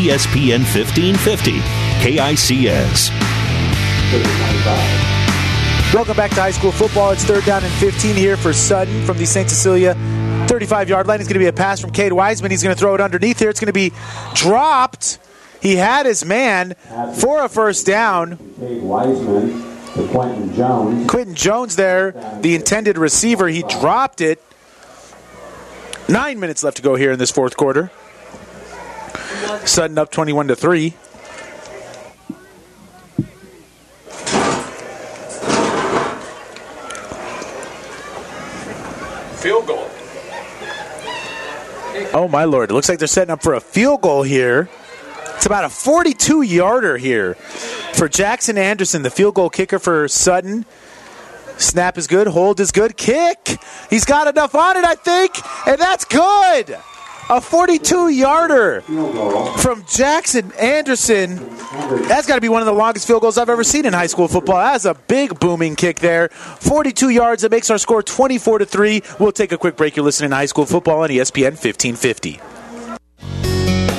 [0.00, 1.60] ESPN 1550,
[2.00, 3.10] KICS.
[5.92, 7.10] Welcome back to high school football.
[7.10, 9.50] It's third down and 15 here for Sutton from the St.
[9.50, 9.94] Cecilia
[10.48, 11.20] 35 yard line.
[11.20, 12.50] It's going to be a pass from Cade Wiseman.
[12.50, 13.50] He's going to throw it underneath here.
[13.50, 13.92] It's going to be
[14.32, 15.18] dropped.
[15.60, 16.76] He had his man
[17.18, 18.38] for a first down.
[18.58, 19.50] Cade Wiseman
[19.96, 21.10] to Quentin Jones.
[21.10, 23.48] Quentin Jones there, the intended receiver.
[23.48, 24.42] He dropped it.
[26.08, 27.90] Nine minutes left to go here in this fourth quarter.
[29.66, 30.90] Sutton up 21 to 3.
[39.40, 39.90] Field goal.
[42.12, 42.70] Oh my lord!
[42.70, 44.68] It looks like they're setting up for a field goal here.
[45.36, 47.34] It's about a 42 yarder here
[47.94, 50.66] for Jackson Anderson, the field goal kicker for Sutton.
[51.56, 53.58] Snap is good, hold is good, kick.
[53.88, 55.32] He's got enough on it, I think,
[55.66, 56.78] and that's good.
[57.30, 58.80] A 42 yarder
[59.58, 61.36] from Jackson Anderson.
[62.08, 64.08] That's got to be one of the longest field goals I've ever seen in high
[64.08, 64.56] school football.
[64.56, 66.30] That's a big booming kick there.
[66.30, 67.42] 42 yards.
[67.42, 69.02] That makes our score 24 to 3.
[69.20, 69.94] We'll take a quick break.
[69.94, 72.40] You're listening to high school football on ESPN 1550.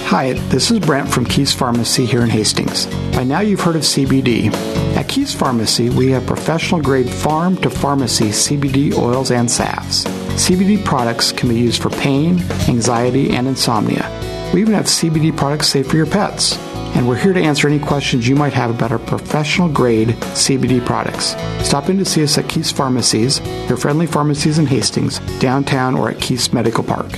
[0.09, 2.85] Hi, this is Brent from Keys Pharmacy here in Hastings.
[3.15, 4.51] By now you've heard of CBD.
[4.97, 10.05] At Keys Pharmacy, we have professional grade farm to pharmacy CBD oils and salves.
[10.37, 14.09] CBD products can be used for pain, anxiety, and insomnia.
[14.53, 16.57] We even have CBD products safe for your pets.
[16.95, 20.85] And we're here to answer any questions you might have about our professional grade CBD
[20.85, 21.35] products.
[21.65, 23.39] Stop in to see us at Keys Pharmacies,
[23.69, 27.11] your friendly pharmacies in Hastings, downtown, or at Keys Medical Park.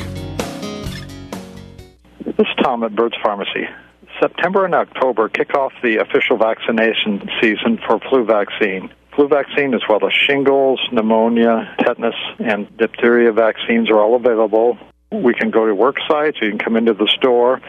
[2.23, 3.67] This is Tom at Burt's Pharmacy.
[4.19, 8.91] September and October kick off the official vaccination season for flu vaccine.
[9.15, 14.77] Flu vaccine, as well as shingles, pneumonia, tetanus, and diphtheria vaccines are all available.
[15.11, 17.61] We can go to work sites, you can come into the store.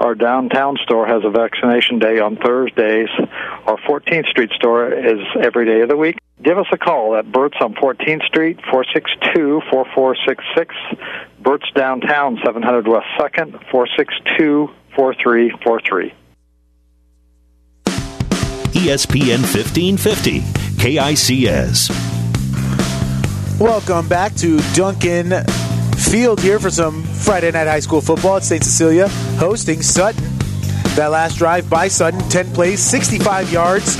[0.00, 3.08] Our downtown store has a vaccination day on Thursdays.
[3.66, 6.18] Our 14th Street store is every day of the week.
[6.42, 10.74] Give us a call at Burt's on 14th Street, 462 4466.
[11.40, 16.12] Burt's downtown, 700 West 2nd, 462 4343.
[18.78, 20.38] ESPN 1550,
[20.78, 21.90] KICS.
[23.58, 25.42] Welcome back to Duncan
[25.96, 28.62] Field here for some Friday night high school football at St.
[28.62, 30.22] Cecilia, hosting Sutton.
[30.94, 33.96] That last drive by Sutton, 10 plays, 65 yards,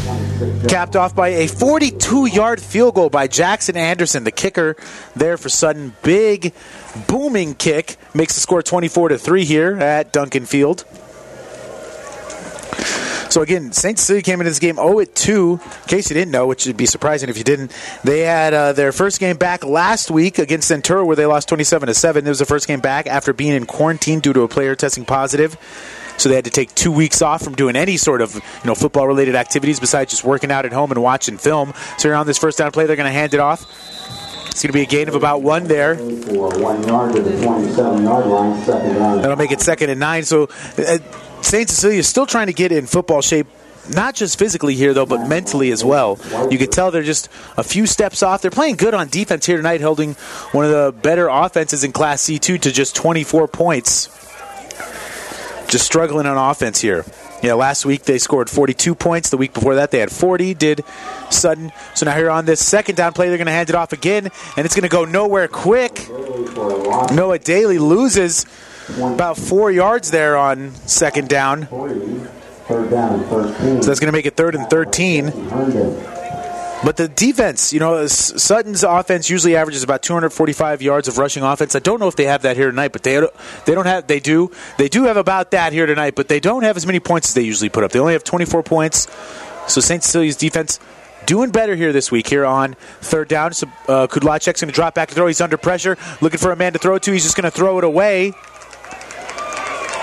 [0.68, 4.76] capped off by a 42 yard field goal by Jackson Anderson, the kicker
[5.16, 5.96] there for Sutton.
[6.04, 6.54] Big,
[7.08, 10.84] booming kick makes the score 24 to 3 here at Duncan Field.
[13.30, 13.98] So again, St.
[13.98, 15.52] Cecilia came into this game 0 at 2.
[15.52, 18.72] In case you didn't know, which would be surprising if you didn't, they had uh,
[18.72, 22.26] their first game back last week against Centura, where they lost 27 to 7.
[22.26, 25.04] It was the first game back after being in quarantine due to a player testing
[25.04, 25.56] positive.
[26.16, 28.74] So they had to take two weeks off from doing any sort of you know
[28.74, 31.72] football related activities besides just working out at home and watching film.
[31.96, 33.62] So on this first down play, they're going to hand it off.
[34.48, 35.94] It's going to be a gain of about one there.
[35.94, 39.22] For one yard to the 27 yard line, second down.
[39.22, 40.24] That'll make it second and nine.
[40.24, 40.98] So uh,
[41.42, 41.68] St.
[41.68, 43.46] Cecilia is still trying to get in football shape
[43.90, 46.18] not just physically here though, but mentally as well.
[46.50, 48.42] You could tell they're just a few steps off.
[48.42, 50.14] They're playing good on defense here tonight, holding
[50.52, 54.08] one of the better offenses in Class C2 to just 24 points.
[55.68, 57.04] Just struggling on offense here.
[57.42, 59.30] Yeah, last week they scored 42 points.
[59.30, 60.54] The week before that they had 40.
[60.54, 60.84] Did
[61.30, 61.72] Sutton.
[61.94, 64.28] So now here on this second down play, they're going to hand it off again,
[64.56, 66.08] and it's going to go nowhere quick.
[67.12, 68.44] Noah Daly loses
[68.96, 71.66] about four yards there on second down.
[71.66, 73.82] Third down and 13.
[73.82, 75.32] So that's going to make it third and 13.
[76.84, 81.74] But the defense, you know, Sutton's offense usually averages about 245 yards of rushing offense.
[81.74, 83.18] I don't know if they have that here tonight, but they
[83.66, 86.62] they don't have they do they do have about that here tonight, but they don't
[86.62, 87.90] have as many points as they usually put up.
[87.90, 89.08] They only have 24 points.
[89.66, 90.04] So St.
[90.04, 90.78] Cecilia's defense
[91.26, 93.52] doing better here this week here on third down.
[93.54, 95.26] So uh, Kudlacek's going to drop back to throw.
[95.26, 97.12] He's under pressure, looking for a man to throw to.
[97.12, 98.32] He's just going to throw it away.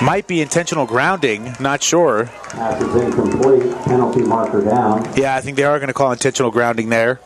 [0.01, 2.23] Might be intentional grounding, not sure.
[2.23, 3.73] Is incomplete.
[3.85, 5.07] Penalty marker down.
[5.15, 7.19] Yeah, I think they are going to call intentional grounding there.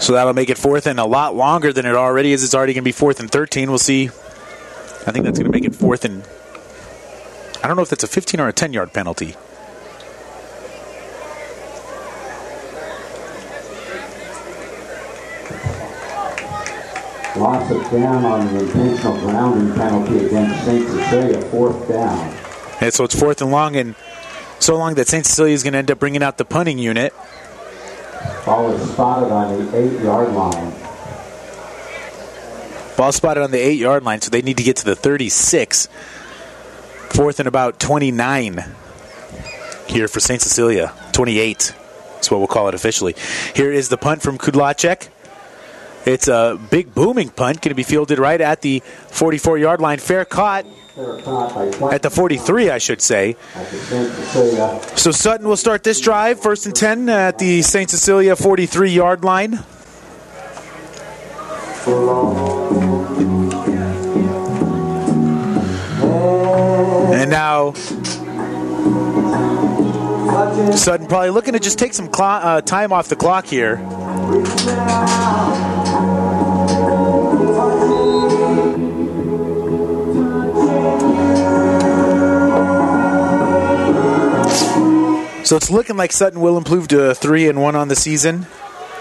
[0.00, 2.42] So that'll make it fourth and a lot longer than it already is.
[2.42, 3.68] It's already going to be fourth and 13.
[3.68, 4.06] We'll see.
[4.06, 6.26] I think that's going to make it fourth and.
[7.62, 9.36] I don't know if that's a 15 or a 10 yard penalty.
[17.36, 20.88] Loss of down on the intentional grounding penalty against St.
[20.88, 21.40] Cecilia.
[21.42, 22.36] Fourth down.
[22.80, 23.94] And so it's fourth and long, and
[24.58, 25.24] so long that St.
[25.24, 27.14] Cecilia is going to end up bringing out the punting unit.
[28.44, 30.72] Ball is spotted on the eight yard line.
[32.96, 35.88] Ball spotted on the eight yard line, so they need to get to the 36.
[37.10, 38.64] Fourth and about 29
[39.86, 40.40] here for St.
[40.40, 40.92] Cecilia.
[41.12, 41.74] 28
[42.20, 43.14] is what we'll call it officially.
[43.54, 45.08] Here is the punt from Kudlacek.
[46.06, 49.98] It's a big booming punt, going to be fielded right at the 44 yard line.
[49.98, 50.64] Fair caught
[51.92, 53.36] at the 43, I should say.
[54.96, 57.88] So Sutton will start this drive, first and 10 at the St.
[57.88, 59.60] Cecilia 43 yard line.
[67.12, 67.72] And now
[70.72, 73.76] Sutton probably looking to just take some clo- uh, time off the clock here.
[85.44, 88.46] So it's looking like Sutton will improve to three and one on the season.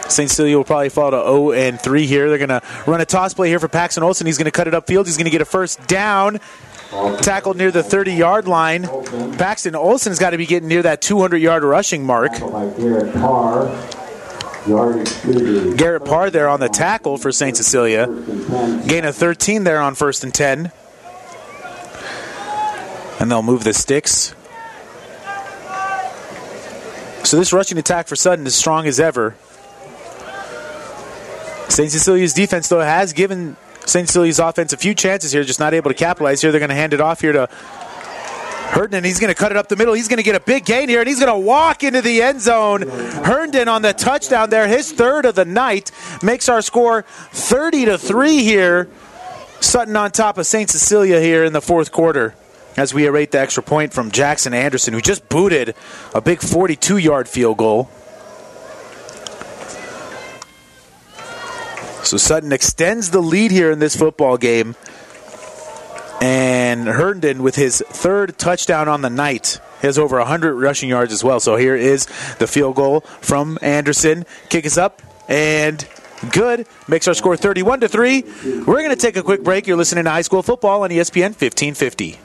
[0.08, 0.28] St.
[0.28, 2.28] Cecilia will probably fall to 0 and 3 here.
[2.30, 4.26] They're going to run a toss play here for Paxton Olson.
[4.26, 5.06] He's going to cut it upfield.
[5.06, 6.40] He's going to get a first down.
[7.22, 8.88] Tackled near the 30 yard line.
[9.38, 12.32] Paxton Olson's got to be getting near that 200 yard rushing mark.
[14.66, 16.30] Garrett Parr.
[16.30, 17.56] There on the tackle for St.
[17.56, 18.08] Cecilia.
[18.88, 20.72] Gain of 13 there on first and 10.
[23.20, 24.34] And they'll move the sticks.
[27.24, 29.36] So this rushing attack for Sutton is strong as ever.
[31.70, 31.92] St.
[31.92, 34.08] Cecilia's defense, though, has given St.
[34.08, 36.52] Cecilia's offense a few chances here, just not able to capitalize here.
[36.52, 37.50] They're going to hand it off here to
[38.70, 39.04] Herndon.
[39.04, 39.94] He's going to cut it up the middle.
[39.94, 42.22] He's going to get a big gain here, and he's going to walk into the
[42.22, 42.88] end zone.
[42.88, 47.98] Herndon on the touchdown there, his third of the night, makes our score 30 to
[47.98, 48.90] 3 here.
[49.60, 50.70] Sutton on top of St.
[50.70, 52.36] Cecilia here in the fourth quarter
[52.78, 55.76] as we await the extra point from Jackson Anderson, who just booted
[56.16, 57.90] a big 42 yard field goal.
[62.04, 64.76] So Sutton extends the lead here in this football game.
[66.22, 71.24] And Herndon, with his third touchdown on the night, has over 100 rushing yards as
[71.24, 71.40] well.
[71.40, 72.06] So here is
[72.40, 74.26] the field goal from Anderson.
[74.50, 75.88] Kick is up and
[76.32, 76.68] good.
[76.88, 78.24] Makes our score 31 to 3.
[78.44, 79.68] We're going to take a quick break.
[79.68, 82.20] You're listening to high school football on ESPN 1550.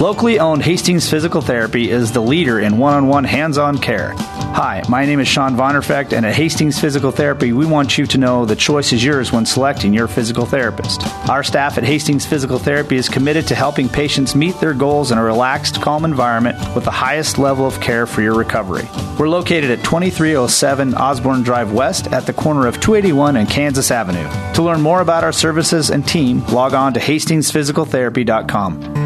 [0.00, 4.12] Locally owned Hastings Physical Therapy is the leader in one on one hands on care.
[4.14, 8.18] Hi, my name is Sean Vonderfecht, and at Hastings Physical Therapy, we want you to
[8.18, 11.00] know the choice is yours when selecting your physical therapist.
[11.30, 15.18] Our staff at Hastings Physical Therapy is committed to helping patients meet their goals in
[15.18, 18.86] a relaxed, calm environment with the highest level of care for your recovery.
[19.18, 24.28] We're located at 2307 Osborne Drive West at the corner of 281 and Kansas Avenue.
[24.56, 29.05] To learn more about our services and team, log on to hastingsphysicaltherapy.com.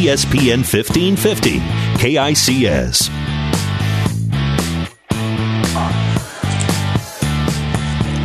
[0.00, 1.58] ESPN 1550,
[2.00, 3.10] KICS.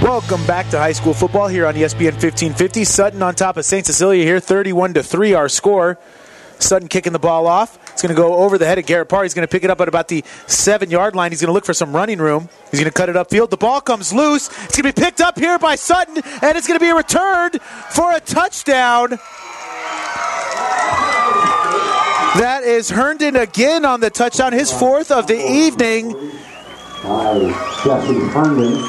[0.01, 2.86] Welcome back to high school football here on ESPN 1550.
[2.86, 3.86] Sutton on top of St.
[3.86, 5.99] Cecilia here, 31 to 3 our score.
[6.59, 7.78] Sutton kicking the ball off.
[7.91, 9.23] It's going to go over the head of Garrett Parr.
[9.23, 11.34] He's going to pick it up at about the seven yard line.
[11.34, 12.47] He's going to look for some running room.
[12.71, 13.49] He's going to cut it upfield.
[13.49, 14.47] The ball comes loose.
[14.47, 17.61] It's going to be picked up here by Sutton, and it's going to be returned
[17.89, 19.19] for a touchdown.
[22.38, 26.12] That is Herndon again on the touchdown, his fourth of the evening.
[27.02, 28.84] Jesse Herndon.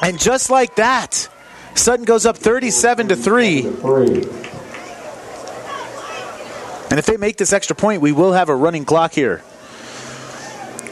[0.00, 1.28] And just like that,
[1.74, 3.66] Sutton goes up 37 to 3.
[6.90, 9.38] And if they make this extra point, we will have a running clock here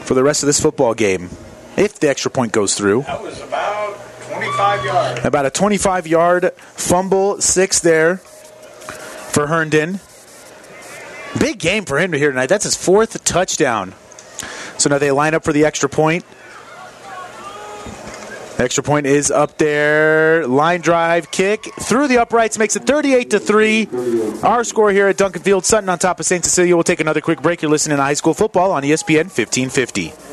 [0.03, 1.29] for the rest of this football game.
[1.77, 3.03] If the extra point goes through.
[3.03, 3.95] That was about
[4.29, 5.25] 25 yards.
[5.25, 10.01] About a 25 yard fumble, six there for Herndon.
[11.39, 12.47] Big game for him to here tonight.
[12.47, 13.93] That's his fourth touchdown.
[14.77, 16.25] So now they line up for the extra point.
[18.59, 20.45] Extra point is up there.
[20.47, 23.89] Line drive kick through the uprights makes it 38 to 3.
[24.43, 26.43] Our score here at Duncan Field Sutton on top of St.
[26.43, 26.75] Cecilia.
[26.75, 27.61] We'll take another quick break.
[27.61, 30.32] You're listening to high school football on ESPN 1550.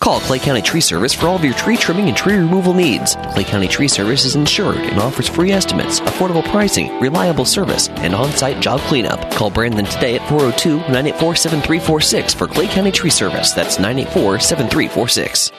[0.00, 3.16] Call Clay County Tree Service for all of your tree trimming and tree removal needs.
[3.32, 8.14] Clay County Tree Service is insured and offers free estimates, affordable pricing, reliable service, and
[8.14, 9.30] on site job cleanup.
[9.32, 13.52] Call Brandon today at 402 984 7346 for Clay County Tree Service.
[13.52, 15.52] That's 984 7346.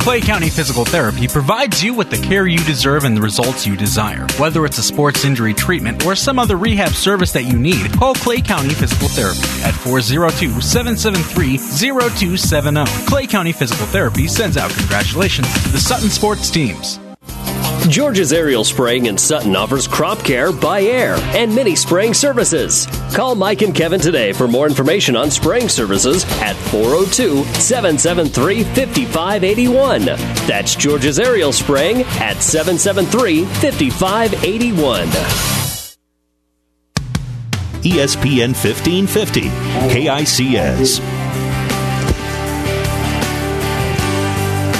[0.00, 3.76] Clay County Physical Therapy provides you with the care you deserve and the results you
[3.76, 4.26] desire.
[4.38, 8.14] Whether it's a sports injury treatment or some other rehab service that you need, call
[8.14, 12.84] Clay County Physical Therapy at 402 773 0270.
[13.06, 16.98] Clay County Physical Therapy sends out congratulations to the Sutton sports teams.
[17.88, 22.86] George's Aerial Spraying in Sutton offers crop care by air and many spraying services.
[23.14, 30.04] Call Mike and Kevin today for more information on spraying services at 402 773 5581.
[30.46, 35.06] That's George's Aerial Spraying at 773 5581.
[37.82, 39.40] ESPN 1550,
[39.88, 41.19] KICS.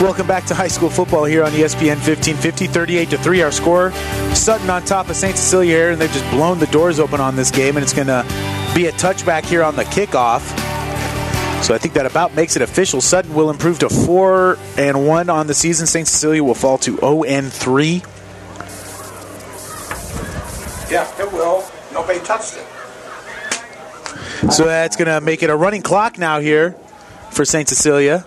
[0.00, 3.92] Welcome back to high school football here on ESPN 1550, 38 to 3 our score.
[4.34, 5.36] Sutton on top of St.
[5.36, 8.06] Cecilia here, and they've just blown the doors open on this game, and it's going
[8.06, 8.24] to
[8.74, 10.40] be a touchback here on the kickoff.
[11.62, 13.02] So I think that about makes it official.
[13.02, 15.86] Sutton will improve to 4 and 1 on the season.
[15.86, 16.08] St.
[16.08, 18.02] Cecilia will fall to 0 and 3.
[20.90, 21.62] Yeah, it will.
[21.92, 22.66] Nobody touched it.
[24.50, 26.72] So that's going to make it a running clock now here
[27.32, 27.68] for St.
[27.68, 28.24] Cecilia.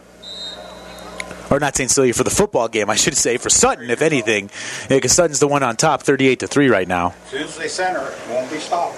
[1.54, 1.88] Or not St.
[1.88, 4.50] Cecilia for the football game, I should say, for Sutton, if anything.
[4.90, 7.14] Because Sutton's the one on top, 38 to 3 right now.
[7.26, 8.98] As soon as they center it, it won't be stopped.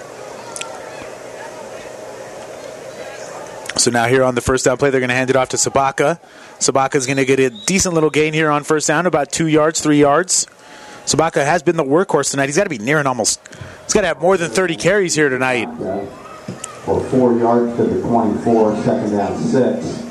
[3.78, 5.58] So now here on the first down play, they're going to hand it off to
[5.58, 6.18] Sabaka.
[6.58, 9.82] Sabaka's going to get a decent little gain here on first down, about two yards,
[9.82, 10.46] three yards.
[11.04, 12.46] Sabaka has been the workhorse tonight.
[12.46, 13.38] He's got to be nearing almost.
[13.84, 15.68] He's got to have more than 30 carries here tonight.
[16.86, 20.05] For four yards to the 24, second down six.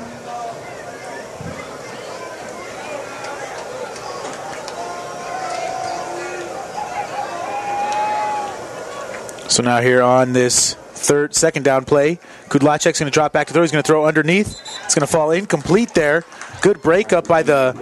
[9.48, 12.16] So now here on this third, second down play,
[12.48, 13.62] Kudlacek's going to drop back to throw.
[13.62, 14.60] He's going to throw underneath.
[14.84, 16.24] It's going to fall incomplete there.
[16.60, 17.72] Good break up by the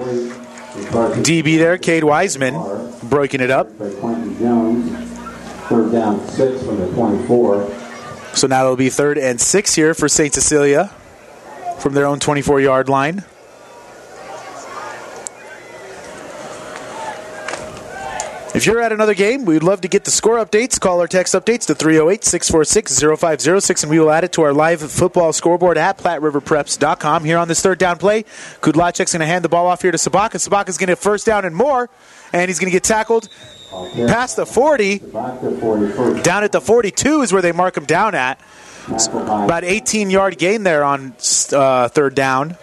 [1.22, 2.54] DB there, Cade Wiseman,
[3.04, 3.70] breaking it up.
[5.68, 7.72] Third down six from the 24.
[8.34, 10.34] So now it'll be third and six here for St.
[10.34, 10.88] Cecilia
[11.78, 13.24] from their own 24 yard line.
[18.64, 20.80] If you're at another game, we'd love to get the score updates.
[20.80, 24.54] Call or text updates to 308 646 0506, and we will add it to our
[24.54, 27.24] live football scoreboard at PlatteRiverPreps.com.
[27.24, 28.22] Here on this third down play,
[28.62, 30.36] Kudlacek's going to hand the ball off here to Sabaka.
[30.36, 31.90] Sabaka's going to get first down and more,
[32.32, 33.28] and he's going to get tackled
[34.06, 35.00] past the 40.
[36.22, 38.40] Down at the 42 is where they mark him down at.
[38.88, 41.14] About 18 yard gain there on
[41.52, 42.56] uh, third down.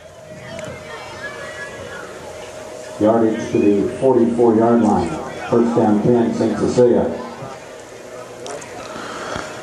[3.00, 5.31] Yardage to the 44 yard line.
[5.52, 6.58] First down 10, St.
[6.58, 7.04] Cecilia.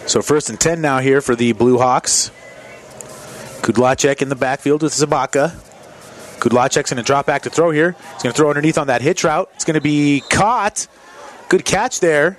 [0.07, 2.31] So first and 10 now here for the Blue Hawks.
[3.63, 5.55] Kudlacek in the backfield with Sabaka.
[6.41, 7.93] Kudlacek's going to drop back to throw here.
[7.93, 9.51] He's going to throw underneath on that hitch route.
[9.55, 10.87] It's going to be caught.
[11.49, 12.39] Good catch there.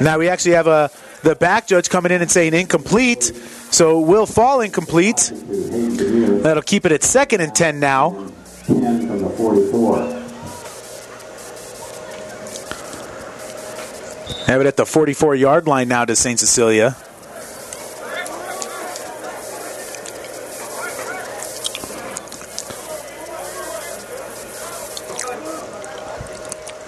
[0.00, 0.92] Now we actually have a
[1.22, 3.22] The back judge coming in and saying incomplete.
[3.70, 5.32] So will fall incomplete.
[5.32, 8.10] That'll keep it at second and 10 now.
[8.66, 10.22] 10 from the 44.
[14.46, 16.38] Have it at the 44 yard line now to St.
[16.38, 16.96] Cecilia.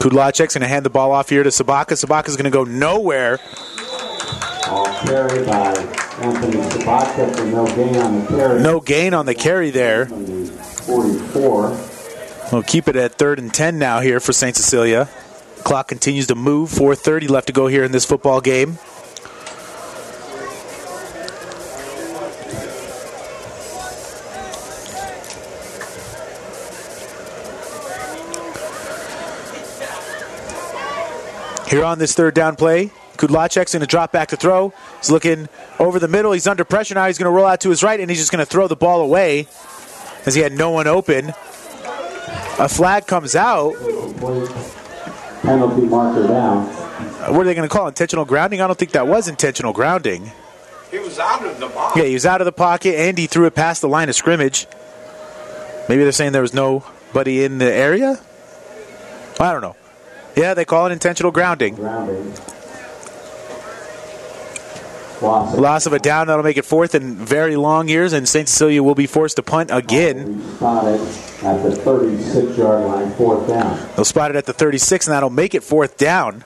[0.05, 1.93] Kudlacek's going to hand the ball off here to Sabaka.
[1.93, 3.39] Sabaka's going to go nowhere.
[4.69, 5.75] All carried by
[6.23, 8.63] Anthony Sabaka for no gain on the carry.
[8.63, 10.07] No gain on the carry there.
[10.07, 11.79] 44.
[12.53, 14.57] We'll keep it at third and 10 now here for St.
[14.57, 15.09] Cecilia.
[15.65, 16.71] Clock continues to move.
[16.71, 18.79] 4.30 left to go here in this football game.
[31.69, 32.93] Here on this third down play,
[33.27, 34.73] Kudlacek's going to drop back to throw.
[34.99, 35.49] He's looking
[35.79, 36.33] over the middle.
[36.33, 37.07] He's under pressure now.
[37.07, 38.77] He's going to roll out to his right, and he's just going to throw the
[38.77, 39.49] ball away
[40.27, 41.31] as he had no one open.
[42.59, 43.75] A flag comes out.
[45.43, 46.67] Penalty marker down.
[47.35, 48.61] What are they going to call intentional grounding?
[48.61, 50.31] I don't think that was intentional grounding.
[50.91, 51.97] He was out of the box.
[51.97, 54.15] Yeah, he was out of the pocket and he threw it past the line of
[54.15, 54.67] scrimmage.
[55.89, 58.21] Maybe they're saying there was nobody in the area?
[59.41, 59.77] I don't know.
[60.37, 61.75] Yeah, they call it intentional grounding.
[61.75, 62.33] Grounding.
[65.25, 68.49] Loss of a down, that'll make it fourth and very long years, and St.
[68.49, 70.43] Cecilia will be forced to punt again.
[70.57, 71.01] Spotted
[71.43, 73.89] at the 36 yard line, fourth down.
[73.97, 76.45] They'll spot it at the 36, and that'll make it fourth down.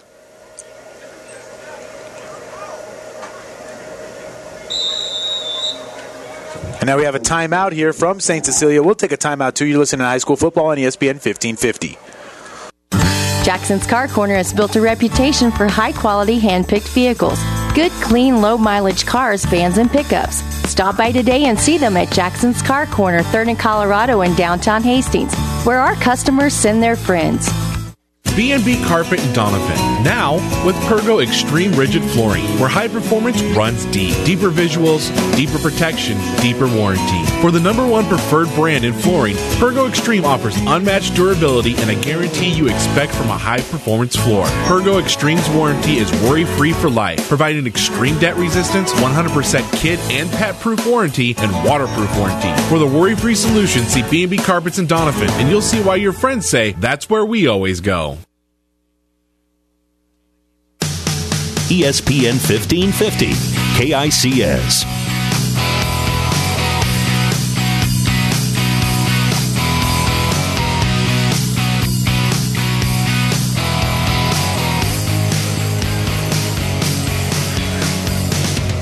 [6.80, 8.46] And now we have a timeout here from St.
[8.46, 8.82] Cecilia.
[8.82, 9.66] We'll take a timeout too.
[9.66, 11.98] You're listening to high school football on ESPN 1550.
[13.44, 17.38] Jackson's Car Corner has built a reputation for high quality hand picked vehicles.
[17.74, 20.42] Good, clean, low mileage cars, vans, and pickups.
[20.68, 24.82] Stop by today and see them at Jackson's Car Corner, 3rd and Colorado in downtown
[24.82, 27.48] Hastings, where our customers send their friends.
[28.38, 30.04] B&B Carpet in Doniphan.
[30.04, 30.34] Now
[30.64, 34.14] with Pergo Extreme Rigid Flooring, where high performance runs deep.
[34.24, 37.24] Deeper visuals, deeper protection, deeper warranty.
[37.42, 42.00] For the number one preferred brand in flooring, Pergo Extreme offers unmatched durability and a
[42.00, 44.46] guarantee you expect from a high performance floor.
[44.68, 50.30] Pergo Extreme's warranty is worry free for life, providing extreme debt resistance, 100% kid and
[50.30, 52.54] pet proof warranty, and waterproof warranty.
[52.68, 56.12] For the worry free solution, see B&B Carpets in Doniphan, and you'll see why your
[56.12, 58.16] friends say that's where we always go.
[61.68, 63.26] ESPN 1550,
[63.76, 64.86] KICS.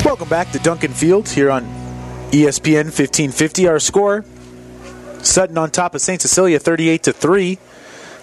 [0.04, 1.64] Welcome back to Duncan Field here on
[2.30, 3.66] ESPN 1550.
[3.66, 4.24] Our score
[5.22, 6.22] Sutton on top of St.
[6.22, 7.58] Cecilia 38 to 3.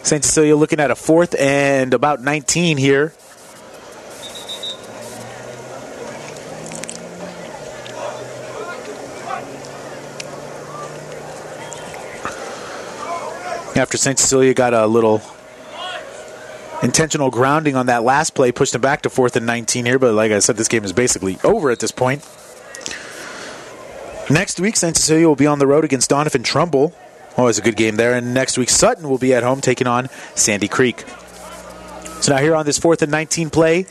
[0.03, 0.23] St.
[0.23, 3.11] Cecilia looking at a fourth and about 19 here.
[13.75, 14.19] After St.
[14.19, 15.21] Cecilia got a little
[16.83, 19.97] intentional grounding on that last play, pushed him back to fourth and 19 here.
[19.97, 22.21] But like I said, this game is basically over at this point.
[24.29, 24.95] Next week, St.
[24.95, 26.93] Cecilia will be on the road against Doniphan Trumbull.
[27.35, 28.13] Always a good game there.
[28.13, 31.03] And next week, Sutton will be at home taking on Sandy Creek.
[32.21, 33.83] So now here on this fourth and 19 play,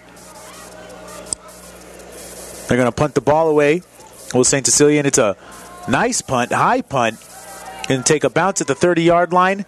[2.68, 3.82] they're going to punt the ball away.
[4.32, 4.64] Will St.
[4.64, 5.36] Cecilia, and it's a
[5.88, 7.18] nice punt, high punt.
[7.92, 9.66] Going to take a bounce at the 30 yard line.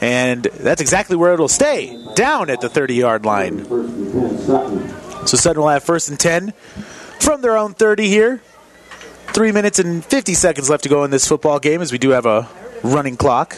[0.00, 3.64] And that's exactly where it'll stay, down at the 30 yard line.
[5.28, 6.54] So Sutton will have first and 10
[7.20, 8.42] from their own 30 here.
[9.28, 12.10] Three minutes and 50 seconds left to go in this football game as we do
[12.10, 12.48] have a
[12.82, 13.56] running clock.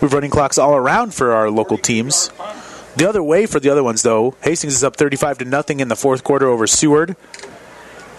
[0.00, 2.32] We have running clocks all around for our local teams.
[2.96, 5.86] The other way for the other ones, though, Hastings is up 35 to nothing in
[5.86, 7.14] the fourth quarter over Seward.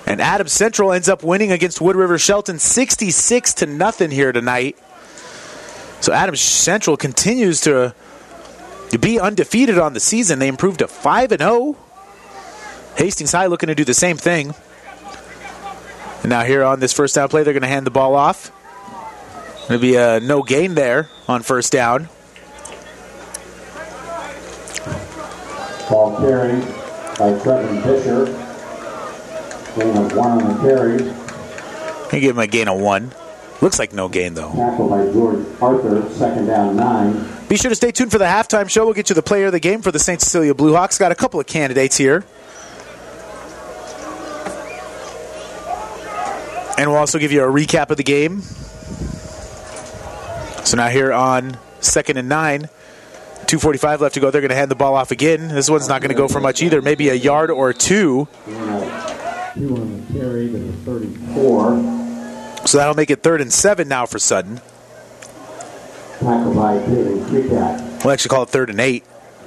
[0.07, 4.77] And Adams Central ends up winning against Wood River Shelton 66 to nothing here tonight.
[5.99, 7.93] So Adams Central continues to,
[8.91, 10.39] to be undefeated on the season.
[10.39, 11.75] They improved to 5 and 0.
[12.95, 14.55] Hastings High looking to do the same thing.
[16.21, 18.49] And now here on this first down play, they're going to hand the ball off.
[19.67, 22.07] Going to be a no gain there on first down.
[25.89, 26.63] Ball carried
[27.19, 28.46] by Trevin Fisher.
[29.77, 33.11] Gain of one on the give him a gain of one.
[33.61, 34.51] Looks like no gain, though.
[34.53, 37.27] Tackled by George Arthur, second down nine.
[37.47, 38.85] Be sure to stay tuned for the halftime show.
[38.85, 40.19] We'll get you the player of the game for the St.
[40.19, 40.99] Cecilia Bluehawks.
[40.99, 42.25] Got a couple of candidates here.
[46.77, 48.41] And we'll also give you a recap of the game.
[50.65, 52.69] So now here on second and nine,
[53.45, 54.29] 2.45 left to go.
[54.29, 55.47] They're going to hand the ball off again.
[55.47, 58.27] This one's not going to go for much either, maybe a yard or two.
[59.57, 62.67] Two on the carry to the 34.
[62.67, 64.61] So that'll make it third and seven now for Sutton.
[66.19, 68.03] Tackle by Taylor Creekat.
[68.03, 69.03] We'll actually call it third and eight.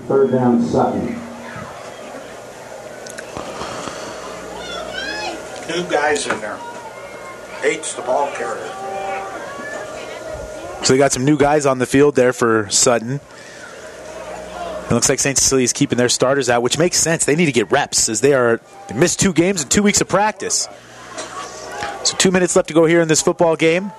[0.09, 1.07] Third down, Sutton.
[5.69, 6.57] New guys in there.
[7.61, 8.67] Hates the ball carrier.
[10.83, 13.21] So they got some new guys on the field there for Sutton.
[14.91, 15.39] It looks like St.
[15.39, 17.25] Cecilia is keeping their starters out, which makes sense.
[17.25, 20.01] They need to get reps as they are they missed two games and two weeks
[20.01, 20.69] of practice.
[22.03, 23.93] So two minutes left to go here in this football game.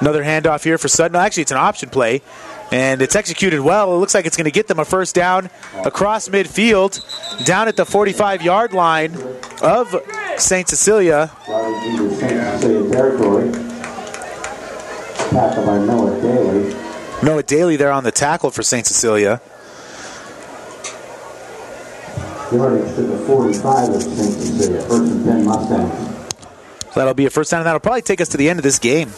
[0.00, 1.16] Another handoff here for Sutton.
[1.16, 2.22] Actually, it's an option play,
[2.70, 3.92] and it's executed well.
[3.92, 5.50] It looks like it's going to get them a first down
[5.84, 7.02] across midfield,
[7.44, 9.16] down at the 45-yard line
[9.62, 9.94] of
[10.36, 10.68] St.
[10.68, 11.32] Cecilia.
[11.48, 12.60] Riding into St.
[12.60, 13.52] Cecilia territory.
[15.30, 16.74] Tackle by Noah Daly.
[17.22, 18.86] Noah Daly there on the tackle for St.
[18.86, 19.42] Cecilia.
[22.52, 24.02] Yardage to the 45 of.
[24.02, 26.94] First and 10 Mustangs.
[26.94, 28.78] That'll be a first down, and that'll probably take us to the end of this
[28.78, 29.10] game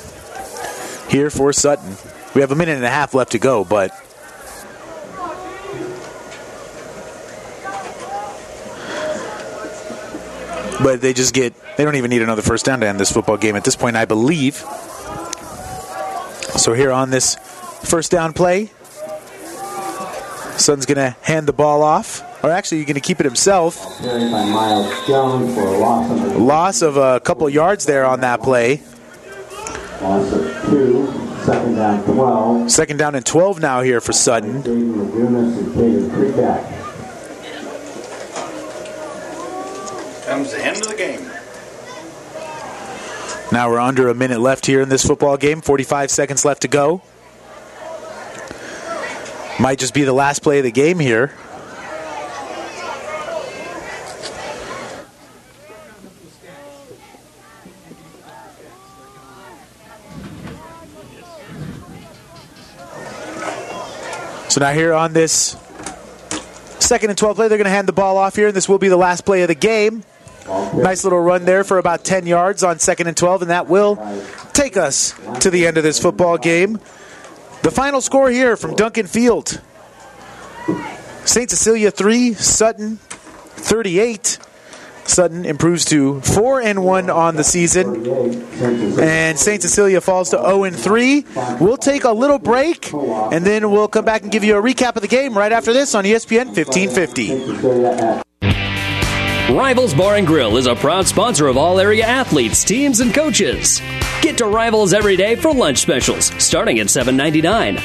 [1.08, 1.96] here for Sutton.
[2.34, 3.90] We have a minute and a half left to go, but
[10.82, 13.36] but they just get they don't even need another first down to end this football
[13.36, 14.56] game at this point, I believe.
[16.56, 17.36] So here on this
[17.82, 18.70] first down play,
[20.58, 23.98] Sutton's going to hand the ball off, or actually, he's going to keep it himself.
[24.00, 28.04] Carried by Miles Jones for a loss on the Loss of a couple yards there
[28.04, 28.82] on that play.
[30.00, 31.06] loss of two.
[31.44, 32.70] Second down, 12.
[32.70, 34.62] Second down and 12 now here for Sutton.
[34.62, 36.78] Jaden Lagunas and Taylor Creekat.
[40.26, 41.20] Comes the end of the game.
[43.50, 45.60] Now we're under a minute left here in this football game.
[45.60, 47.02] 45 seconds left to go.
[49.60, 51.32] Might just be the last play of the game here.
[64.52, 65.56] So now here on this
[66.78, 68.76] second and 12 play, they're going to hand the ball off here, and this will
[68.76, 70.04] be the last play of the game.
[70.74, 73.96] Nice little run there for about 10 yards on second and 12, and that will
[74.52, 76.74] take us to the end of this football game.
[77.62, 79.58] The final score here from Duncan Field
[81.24, 81.48] St.
[81.48, 84.38] Cecilia 3, Sutton 38.
[85.04, 88.06] Sutton improves to 4 and 1 on the season.
[89.00, 89.60] And St.
[89.62, 91.24] Cecilia falls to 0 and 3.
[91.60, 94.96] We'll take a little break and then we'll come back and give you a recap
[94.96, 98.22] of the game right after this on ESPN 1550.
[99.52, 103.82] Rivals Bar and Grill is a proud sponsor of all area athletes, teams, and coaches.
[104.22, 107.78] Get to Rivals every day for lunch specials, starting at $7.99.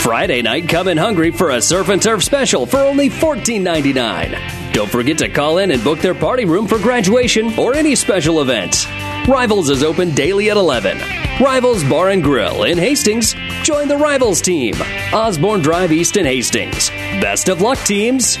[0.00, 4.63] Friday night, come in hungry for a surf and turf special for only $14.99.
[4.74, 8.42] Don't forget to call in and book their party room for graduation or any special
[8.42, 8.88] event.
[9.28, 10.98] Rivals is open daily at 11.
[11.40, 13.36] Rivals Bar and Grill in Hastings.
[13.62, 14.74] Join the Rivals team.
[15.12, 16.90] Osborne Drive East in Hastings.
[17.20, 18.36] Best of luck, teams.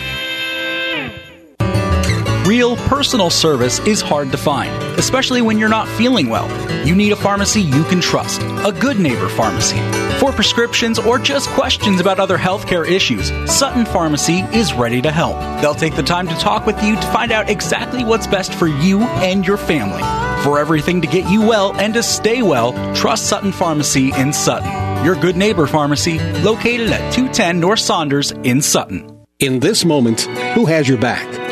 [2.44, 6.50] Real personal service is hard to find, especially when you're not feeling well.
[6.84, 9.78] You need a pharmacy you can trust, a good neighbor pharmacy.
[10.24, 15.36] For prescriptions or just questions about other healthcare issues, Sutton Pharmacy is ready to help.
[15.60, 18.66] They'll take the time to talk with you to find out exactly what's best for
[18.66, 20.00] you and your family.
[20.42, 25.04] For everything to get you well and to stay well, trust Sutton Pharmacy in Sutton.
[25.04, 29.26] Your good neighbor pharmacy, located at 210 North Saunders in Sutton.
[29.40, 30.22] In this moment,
[30.54, 31.33] who has your back?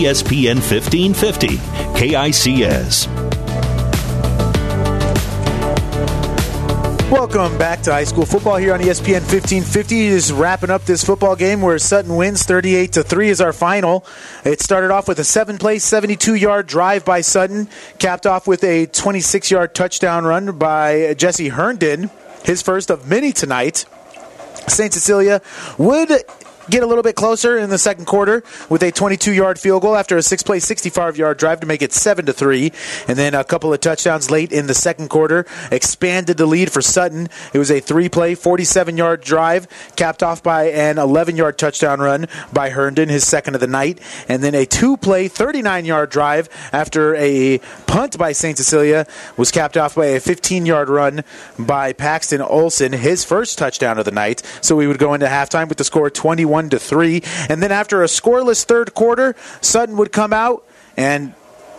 [0.00, 1.58] ESPN 1550,
[1.92, 3.06] KICS.
[7.10, 10.06] Welcome back to high school football here on ESPN 1550.
[10.06, 14.06] Is wrapping up this football game where Sutton wins 38 to 3 is our final.
[14.42, 18.64] It started off with a seven play, 72 yard drive by Sutton, capped off with
[18.64, 22.08] a 26 yard touchdown run by Jesse Herndon,
[22.42, 23.84] his first of many tonight.
[24.66, 24.94] St.
[24.94, 25.42] Cecilia
[25.76, 26.10] would
[26.70, 30.16] get a little bit closer in the second quarter with a 22-yard field goal after
[30.16, 32.72] a six-play, 65-yard drive to make it seven to three,
[33.08, 36.80] and then a couple of touchdowns late in the second quarter expanded the lead for
[36.80, 37.28] Sutton.
[37.52, 39.66] It was a three-play, 47-yard drive
[39.96, 44.42] capped off by an 11-yard touchdown run by Herndon, his second of the night, and
[44.42, 48.56] then a two-play, 39-yard drive after a punt by St.
[48.56, 49.06] Cecilia
[49.36, 51.24] was capped off by a 15-yard run
[51.58, 54.42] by Paxton Olson, his first touchdown of the night.
[54.60, 57.22] So we would go into halftime with the score 21 to 3.
[57.48, 60.64] And then after a scoreless third quarter, Sutton would come out
[60.96, 61.32] and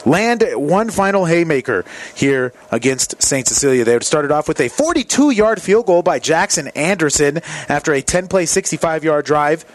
[0.05, 3.47] land one final haymaker here against St.
[3.47, 3.83] Cecilia.
[3.85, 8.27] They started off with a 42 yard field goal by Jackson Anderson after a 10
[8.27, 9.65] play, 65 yard drive.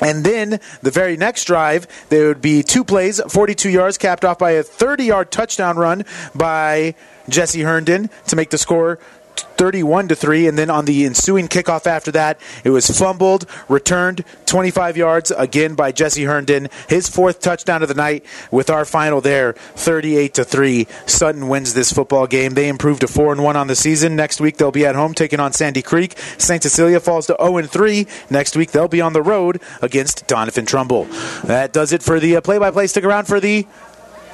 [0.00, 4.38] And then the very next drive, there would be two plays, 42 yards, capped off
[4.38, 6.04] by a 30 yard touchdown run
[6.34, 6.94] by
[7.28, 8.98] Jesse Herndon to make the score
[9.40, 14.24] 31 to 3 and then on the ensuing kickoff after that it was fumbled returned
[14.46, 16.68] 25 yards again by Jesse Herndon.
[16.88, 21.74] His fourth touchdown of the night with our final there 38 to 3 Sutton wins
[21.74, 22.54] this football game.
[22.54, 24.16] They improved to 4 and 1 on the season.
[24.16, 26.16] Next week they'll be at home taking on Sandy Creek.
[26.38, 26.62] St.
[26.62, 30.66] Cecilia falls to 0 and 3 next week they'll be on the road against Doniphan
[30.66, 31.04] Trumbull.
[31.44, 32.86] That does it for the uh, play-by-play.
[32.86, 33.66] Stick around for the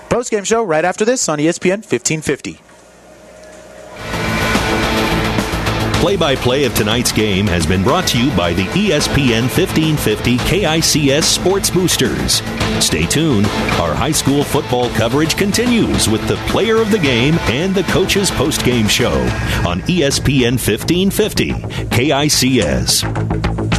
[0.08, 2.71] post-game show right after this on ESPN 1550
[6.02, 10.36] Play by play of tonight's game has been brought to you by the ESPN 1550
[10.38, 12.42] KICS Sports Boosters.
[12.84, 13.46] Stay tuned.
[13.78, 18.32] Our high school football coverage continues with the player of the game and the coach's
[18.32, 19.12] post game show
[19.64, 21.52] on ESPN 1550
[21.94, 23.71] KICS.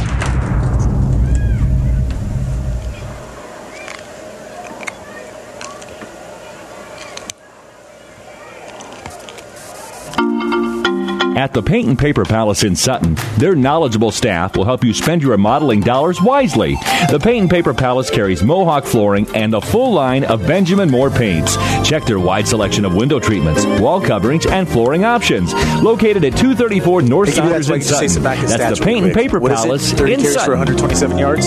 [11.36, 15.20] At the Paint and Paper Palace in Sutton, their knowledgeable staff will help you spend
[15.20, 16.76] your remodeling dollars wisely.
[17.10, 21.10] The Paint and Paper Palace carries Mohawk flooring and a full line of Benjamin Moore
[21.10, 21.56] paints.
[21.86, 25.52] Check their wide selection of window treatments, wall coverings, and flooring options.
[25.82, 27.34] Located at 234 North.
[27.34, 28.22] Saunders That's in why you just say Sutton.
[28.46, 29.14] That's the Paint and.
[29.14, 29.52] Paper What?
[29.52, 30.46] Palace 30 in carries Sutton.
[30.46, 31.46] for 127 yards.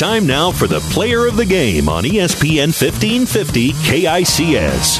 [0.00, 4.98] Time now for the player of the game on ESPN 1550 KICS.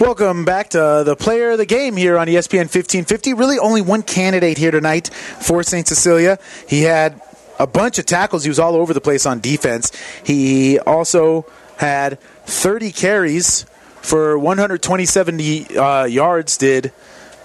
[0.00, 3.34] Welcome back to the player of the game here on ESPN 1550.
[3.34, 5.88] Really, only one candidate here tonight for St.
[5.88, 6.38] Cecilia.
[6.68, 7.20] He had
[7.58, 8.44] a bunch of tackles.
[8.44, 9.90] He was all over the place on defense.
[10.22, 11.46] He also
[11.78, 13.66] had 30 carries
[14.06, 15.40] for 127
[15.76, 16.56] uh, yards.
[16.56, 16.92] Did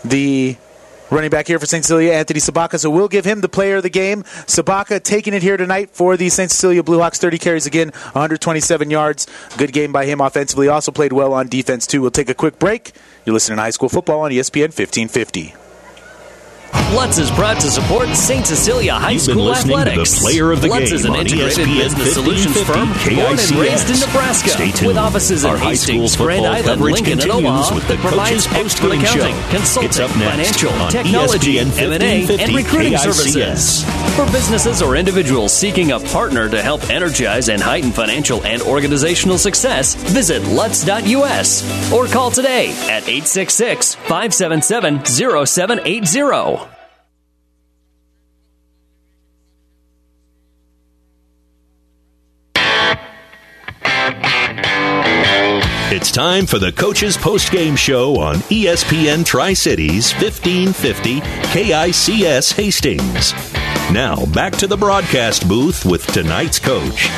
[0.05, 0.57] the
[1.09, 1.84] running back here for St.
[1.84, 2.80] Cecilia, Anthony Sabaka.
[2.80, 4.24] So we'll give him the player of the game.
[4.24, 6.49] Sabaka taking it here tonight for the St.
[6.49, 7.18] Cecilia Bluehawks.
[7.18, 9.28] 30 carries again, 127 yards.
[9.57, 10.68] Good game by him offensively.
[10.70, 12.01] Also played well on defense, too.
[12.01, 12.93] We'll take a quick break.
[13.26, 15.55] You're listening to High School Football on ESPN 1550.
[16.93, 18.45] Lutz is proud to support St.
[18.45, 20.19] Cecilia High You've been School to the Athletics.
[20.19, 23.51] player of the Lutz game is an integrated ESPN business solutions 1550 firm born and
[23.55, 27.80] raised in Nebraska Stay with offices in Our high Hastings, Grand Island, Lincoln, and Omaha
[27.80, 29.49] that provides expert accounting, show.
[29.51, 32.99] consulting, It's up next financial, technology, M&A, and recruiting KICS.
[33.03, 34.15] services.
[34.15, 39.38] For businesses or individuals seeking a partner to help energize and heighten financial and organizational
[39.38, 41.63] success, visit lutz.us
[41.93, 46.61] or call today at 866 577 0780.
[55.93, 63.33] It's time for the Coaches Post Game Show on ESPN Tri Cities 1550 KICS Hastings.
[63.91, 67.09] Now, back to the broadcast booth with tonight's coach.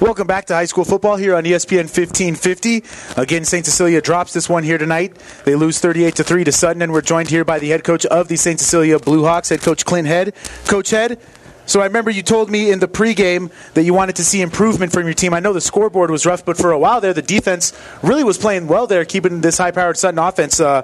[0.00, 2.82] Welcome back to high school football here on ESPN 1550.
[3.16, 3.64] Again, St.
[3.64, 5.16] Cecilia drops this one here tonight.
[5.44, 8.04] They lose 38 to 3 to Sutton, and we're joined here by the head coach
[8.06, 8.58] of the St.
[8.58, 10.34] Cecilia Blue Hawks, head coach Clint Head.
[10.66, 11.20] Coach Head,
[11.66, 14.92] so I remember you told me in the pregame that you wanted to see improvement
[14.92, 15.32] from your team.
[15.32, 17.72] I know the scoreboard was rough, but for a while there, the defense
[18.02, 20.82] really was playing well there, keeping this high-powered Sutton offense uh,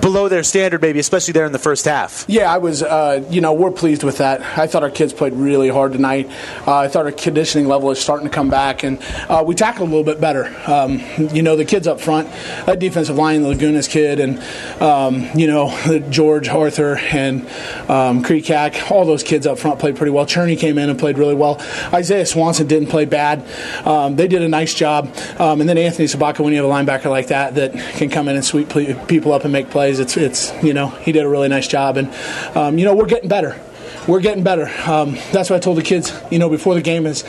[0.00, 2.24] below their standard, maybe, especially there in the first half.
[2.28, 2.82] Yeah, I was.
[2.82, 4.40] Uh, you know, we're pleased with that.
[4.58, 6.30] I thought our kids played really hard tonight.
[6.66, 9.88] Uh, I thought our conditioning level is starting to come back, and uh, we tackled
[9.88, 10.54] a little bit better.
[10.66, 11.00] Um,
[11.32, 12.30] you know, the kids up front,
[12.66, 14.38] that defensive line, the Lagunas kid, and
[14.82, 15.70] um, you know
[16.10, 17.42] George Arthur and
[17.88, 20.26] um, Creekack, all those kids up front played pretty well.
[20.26, 21.60] Cherney came in and played really well.
[21.92, 23.44] Isaiah Swanson didn't play bad.
[23.86, 25.14] Um, they did a nice job.
[25.38, 28.28] Um, and then Anthony Sabaka, when you have a linebacker like that that can come
[28.28, 28.68] in and sweep
[29.08, 31.96] people up and make plays, it's it's you know he did a really nice job,
[31.96, 32.12] and
[32.56, 33.60] um, you know we're getting better.
[34.08, 34.66] We're getting better.
[34.90, 37.22] Um, that's what I told the kids, you know, before the game is,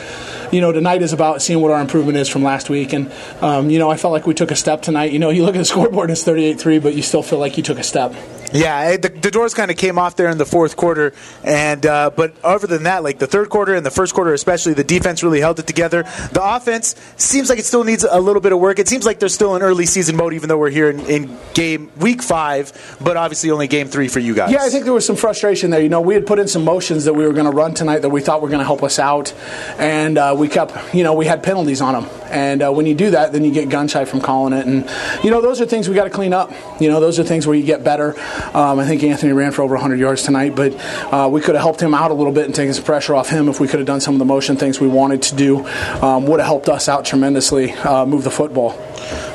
[0.50, 2.94] you know, tonight is about seeing what our improvement is from last week.
[2.94, 3.12] And,
[3.42, 5.12] um, you know, I felt like we took a step tonight.
[5.12, 7.58] You know, you look at the scoreboard it's 38 3, but you still feel like
[7.58, 8.14] you took a step.
[8.52, 12.10] Yeah, the, the doors kind of came off there in the fourth quarter, and uh,
[12.14, 15.22] but other than that, like the third quarter and the first quarter especially, the defense
[15.22, 16.02] really held it together.
[16.32, 18.78] The offense seems like it still needs a little bit of work.
[18.78, 21.38] It seems like there's still an early season mode, even though we're here in, in
[21.54, 24.52] game week five, but obviously only game three for you guys.
[24.52, 25.80] Yeah, I think there was some frustration there.
[25.80, 28.00] You know, we had put in some motions that we were going to run tonight
[28.00, 29.32] that we thought were going to help us out,
[29.78, 32.10] and uh, we kept, you know, we had penalties on them.
[32.30, 34.66] And uh, when you do that, then you get gun shy from calling it.
[34.66, 34.88] And,
[35.24, 36.50] you know, those are things we got to clean up.
[36.80, 38.14] You know, those are things where you get better.
[38.54, 40.74] Um, I think Anthony ran for over 100 yards tonight, but
[41.12, 43.28] uh, we could have helped him out a little bit and taken some pressure off
[43.28, 45.66] him if we could have done some of the motion things we wanted to do.
[46.02, 48.78] Um, would have helped us out tremendously, uh, move the football.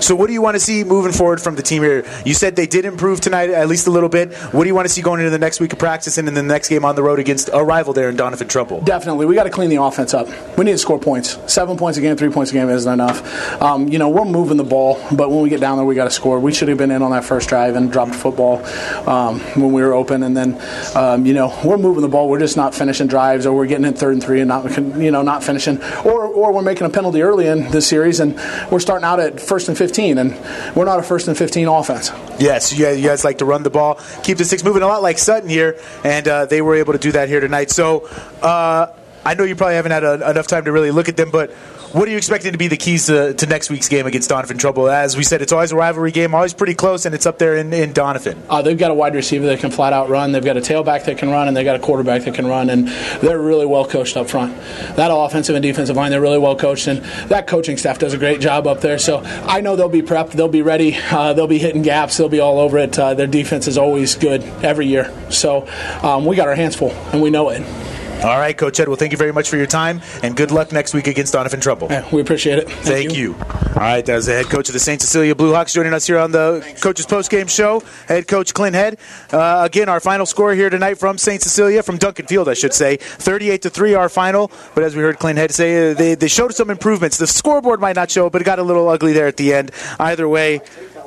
[0.01, 2.05] So, what do you want to see moving forward from the team here?
[2.25, 4.33] You said they did improve tonight, at least a little bit.
[4.53, 6.33] What do you want to see going into the next week of practice and in
[6.33, 8.81] the next game on the road against a rival there in Doniphan Trumbull?
[8.81, 10.27] Definitely, we got to clean the offense up.
[10.57, 11.37] We need to score points.
[11.51, 13.61] Seven points a game, three points a game isn't enough.
[13.61, 16.05] Um, you know, we're moving the ball, but when we get down there, we got
[16.05, 16.39] to score.
[16.39, 18.63] We should have been in on that first drive and dropped football
[19.09, 20.61] um, when we were open, and then
[20.95, 22.29] um, you know we're moving the ball.
[22.29, 25.11] We're just not finishing drives, or we're getting in third and three and not you
[25.11, 28.35] know not finishing, or or we're making a penalty early in this series, and
[28.71, 30.31] we're starting out at first and fifteen, and
[30.75, 32.11] we're not a first and fifteen offense.
[32.37, 35.17] Yes, you guys, like to run the ball, keep the sticks moving a lot like
[35.17, 37.71] Sutton here, and uh, they were able to do that here tonight.
[37.71, 38.07] So
[38.43, 38.93] uh,
[39.25, 41.49] I know you probably haven't had a, enough time to really look at them, but
[41.97, 44.59] what are you expecting to be the keys to, to next week's game against Doniphan
[44.59, 44.87] Trumbull?
[44.87, 47.55] As we said, it's always a rivalry game, always pretty close, and it's up there
[47.55, 48.37] in, in Doniphan.
[48.47, 50.31] Uh, they've got a wide receiver that can flat out run.
[50.31, 52.69] They've got a tailback that can run, and they've got a quarterback that can run,
[52.69, 54.55] and they're really well coached up front.
[54.95, 58.17] That offensive and defensive line, they're really well coached, and that coaching staff does a
[58.19, 58.99] great job up there.
[58.99, 62.29] So I know they'll be prepped, they'll be ready, uh, they'll be hitting gaps, they'll
[62.29, 62.97] be all over it.
[62.99, 65.11] Uh, their defense is always good every year.
[65.31, 65.67] So
[66.03, 67.96] um, we got our hands full, and we know it.
[68.23, 68.87] All right, Coach Ed.
[68.87, 71.61] Well, thank you very much for your time, and good luck next week against Doniphan
[71.61, 71.87] Trumbull.
[71.91, 72.67] Yeah, we appreciate it.
[72.67, 73.35] Thank, you.
[73.35, 74.99] All right, that was the head coach of the St.
[74.99, 77.83] Cecilia Blue Hawks joining us here on the Coaches Post Game Show.
[78.07, 78.97] Head coach Clint Head.
[79.31, 81.41] Uh, again, our final score here tonight from St.
[81.41, 84.51] Cecilia, from Duncan Field, I should say, 38 to three, our final.
[84.73, 87.17] But as we heard Clint Head say, uh, they they showed some improvements.
[87.17, 89.71] The scoreboard might not show, but it got a little ugly there at the end.
[89.99, 90.61] Either way.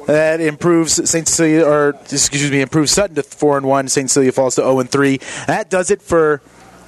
[0.06, 1.28] That improves St.
[1.28, 3.86] Cecilia, or excuse me, improves Sutton to four and one.
[3.86, 4.08] St.
[4.08, 5.18] Cecilia falls to zero and three.
[5.46, 6.40] That does it for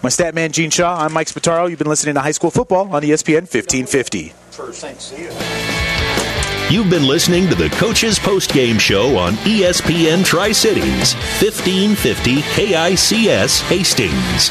[0.03, 1.05] my stat man, Gene Shaw.
[1.05, 1.69] I'm Mike Spataro.
[1.71, 4.33] You've been listening to High School Football on ESPN 1550.
[4.51, 5.01] For St.
[5.01, 5.33] Cecilia.
[6.71, 13.61] You've been listening to the Coaches Post Game Show on ESPN Tri Cities, 1550 KICS
[13.69, 14.49] Hastings.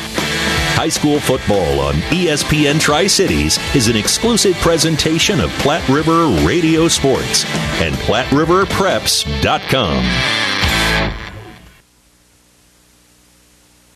[0.77, 6.87] High school football on ESPN Tri Cities is an exclusive presentation of Platte River Radio
[6.87, 7.45] Sports
[7.81, 10.60] and PlatteRiverPreps.com.